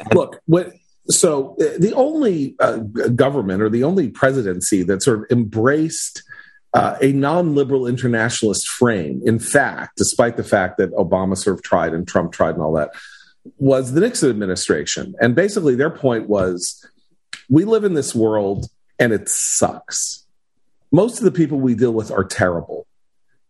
[0.00, 0.72] And- Look, what
[1.08, 2.56] so uh, the only
[3.14, 6.24] government or the only presidency that sort of embraced
[6.72, 11.62] uh, a non liberal internationalist frame, in fact, despite the fact that Obama sort of
[11.62, 12.90] tried and Trump tried and all that,
[13.58, 15.14] was the Nixon administration.
[15.20, 16.86] And basically, their point was
[17.48, 18.66] we live in this world
[18.98, 20.26] and it sucks.
[20.92, 22.86] Most of the people we deal with are terrible.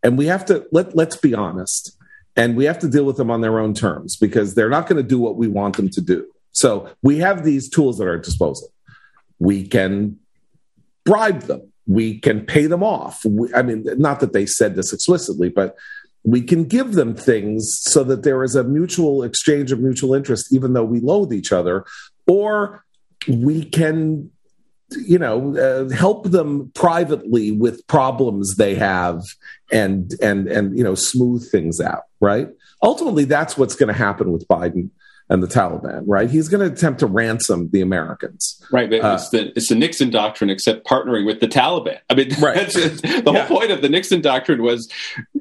[0.03, 1.95] and we have to let let's be honest,
[2.35, 5.01] and we have to deal with them on their own terms because they're not going
[5.01, 6.27] to do what we want them to do.
[6.53, 8.71] So we have these tools at our disposal.
[9.39, 10.17] We can
[11.05, 11.70] bribe them.
[11.87, 13.25] We can pay them off.
[13.25, 15.75] We, I mean, not that they said this explicitly, but
[16.23, 20.53] we can give them things so that there is a mutual exchange of mutual interest,
[20.53, 21.85] even though we loathe each other,
[22.27, 22.83] or
[23.27, 24.29] we can
[24.97, 29.23] you know uh, help them privately with problems they have
[29.71, 32.49] and and and you know smooth things out right
[32.83, 34.89] ultimately that's what's going to happen with biden
[35.31, 36.29] and the Taliban, right?
[36.29, 38.61] He's going to attempt to ransom the Americans.
[38.69, 38.89] Right.
[38.89, 41.99] But uh, it's, the, it's the Nixon doctrine, except partnering with the Taliban.
[42.09, 42.67] I mean, right.
[42.67, 43.47] the whole yeah.
[43.47, 44.91] point of the Nixon doctrine was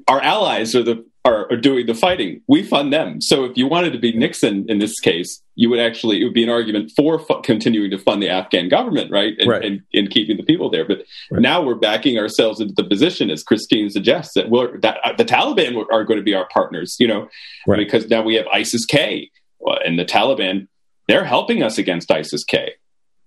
[0.06, 2.40] our allies are the are, are, doing the fighting.
[2.48, 3.20] We fund them.
[3.20, 6.32] So if you wanted to be Nixon in this case, you would actually it would
[6.32, 9.34] be an argument for fu- continuing to fund the Afghan government, right?
[9.38, 9.62] And, right.
[9.62, 10.86] and, and keeping the people there.
[10.86, 11.42] But right.
[11.42, 15.24] now we're backing ourselves into the position, as Christine suggests, that we're that uh, the
[15.24, 16.96] Taliban are going to be our partners.
[16.98, 17.28] You know,
[17.66, 17.76] right.
[17.76, 19.30] because now we have ISIS K
[19.84, 20.68] and the Taliban.
[21.08, 22.74] They're helping us against ISIS K.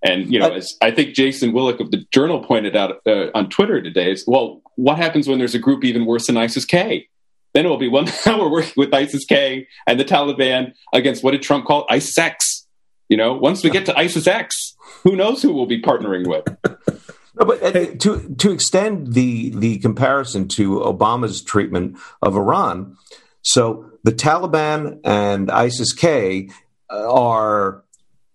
[0.04, 3.50] And you know, as I think Jason Willick of the Journal pointed out uh, on
[3.50, 7.08] Twitter today, is well, what happens when there's a group even worse than ISIS K?
[7.54, 11.24] Then it will be one now we're working with ISIS K and the Taliban against
[11.24, 12.68] what did Trump call ISIS X?
[13.10, 16.46] You know, once we get to ISIS X, who knows who we'll be partnering with?
[17.36, 22.96] No, but uh, to to extend the the comparison to Obama's treatment of Iran,
[23.44, 26.50] so the Taliban and ISIS K
[26.90, 27.84] uh, are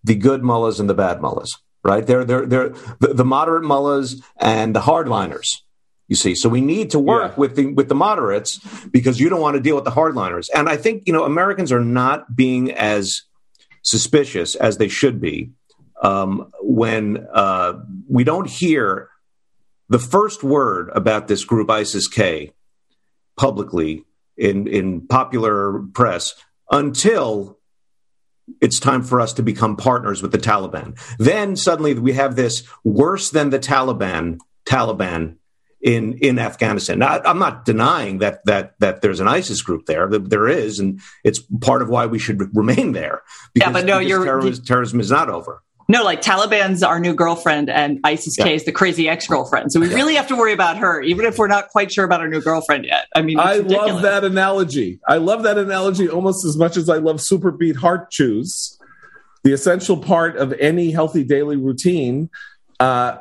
[0.04, 2.06] the good mullahs and the bad mullahs, right?
[2.06, 2.68] They're they're they're
[3.00, 5.48] the, the moderate mullahs and the hardliners.
[6.06, 7.40] You see, so we need to work yeah.
[7.40, 10.48] with the with the moderates because you don't want to deal with the hardliners.
[10.54, 13.22] And I think you know Americans are not being as
[13.82, 15.50] suspicious as they should be
[16.02, 17.74] um, when uh,
[18.08, 19.10] we don't hear
[19.88, 22.52] the first word about this group ISIS K
[23.36, 24.04] publicly
[24.38, 26.34] in in popular press
[26.70, 27.58] until
[28.60, 30.98] it's time for us to become partners with the Taliban.
[31.18, 35.36] Then suddenly we have this worse than the Taliban Taliban
[35.80, 36.98] in in Afghanistan.
[36.98, 40.08] Now, I'm not denying that that that there's an ISIS group there.
[40.08, 43.22] There is, and it's part of why we should remain there.
[43.54, 45.62] Because, yeah, but no, your terrorism, terrorism is not over.
[45.90, 49.72] No, like Taliban's our new girlfriend and ISIS K is the crazy ex girlfriend.
[49.72, 49.94] So we yeah.
[49.94, 52.42] really have to worry about her, even if we're not quite sure about our new
[52.42, 53.06] girlfriend yet.
[53.16, 53.92] I mean, I ridiculous.
[53.94, 55.00] love that analogy.
[55.08, 58.78] I love that analogy almost as much as I love SuperBeet heart chews,
[59.44, 62.28] the essential part of any healthy daily routine.
[62.78, 63.16] Uh,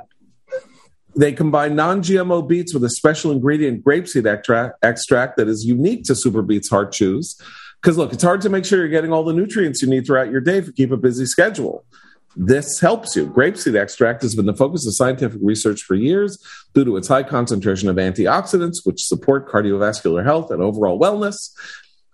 [1.16, 6.14] they combine non-GMO beets with a special ingredient, grapeseed extract, extract that is unique to
[6.14, 7.42] SuperBeet's heart chews.
[7.82, 10.30] Because look, it's hard to make sure you're getting all the nutrients you need throughout
[10.30, 11.86] your day to keep a busy schedule.
[12.36, 13.28] This helps you.
[13.28, 16.38] Grapeseed extract has been the focus of scientific research for years
[16.74, 21.52] due to its high concentration of antioxidants, which support cardiovascular health and overall wellness.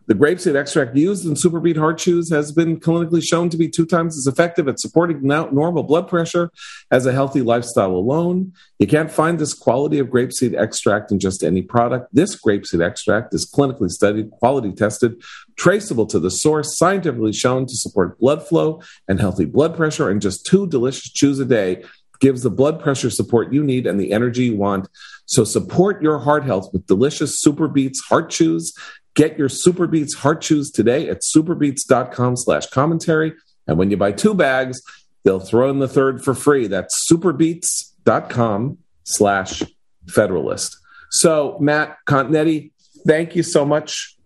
[0.05, 3.85] The grapeseed extract used in SuperBeet heart chews has been clinically shown to be two
[3.85, 6.51] times as effective at supporting normal blood pressure
[6.91, 8.51] as a healthy lifestyle alone.
[8.79, 12.09] You can't find this quality of grapeseed extract in just any product.
[12.13, 15.21] This grapeseed extract is clinically studied, quality tested,
[15.55, 20.21] traceable to the source, scientifically shown to support blood flow and healthy blood pressure, and
[20.21, 21.83] just two delicious chews a day
[22.19, 24.87] gives the blood pressure support you need and the energy you want.
[25.25, 28.73] So support your heart health with delicious SuperBeets heart chews
[29.15, 33.33] Get your SuperBeets heart chews today at superbeets.com slash commentary.
[33.67, 34.81] And when you buy two bags,
[35.23, 36.67] they'll throw in the third for free.
[36.67, 39.63] That's superbeets.com slash
[40.07, 40.77] federalist.
[41.11, 42.71] So, Matt Continetti,
[43.05, 44.17] thank you so much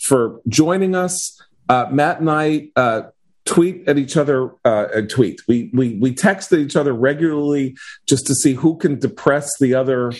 [0.00, 1.38] for joining us.
[1.68, 3.02] Uh, Matt and I uh,
[3.44, 5.40] tweet at each other uh, tweet.
[5.46, 7.76] We, we, we text at each other regularly
[8.08, 10.12] just to see who can depress the other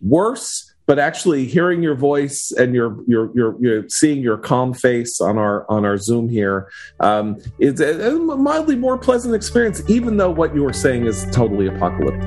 [0.00, 5.20] worse but actually hearing your voice and your your your, your seeing your calm face
[5.20, 6.70] on our on our Zoom here
[7.00, 11.66] um, is a, mildly more pleasant experience, even though what you were saying is totally
[11.66, 12.22] apocalyptic.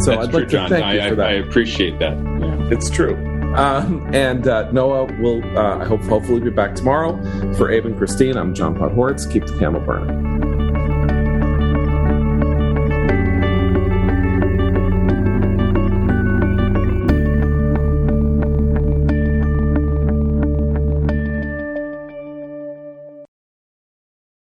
[0.00, 0.68] So That's I'd true, like to John.
[0.68, 1.28] thank I, you for that.
[1.28, 2.16] I appreciate that.
[2.16, 2.68] Yeah.
[2.70, 3.14] It's true.
[3.54, 7.20] Um, and uh, Noah will, uh, I hope, hopefully be back tomorrow.
[7.54, 9.30] For Abe and Christine, I'm John Podhoretz.
[9.30, 10.51] Keep the candle burning.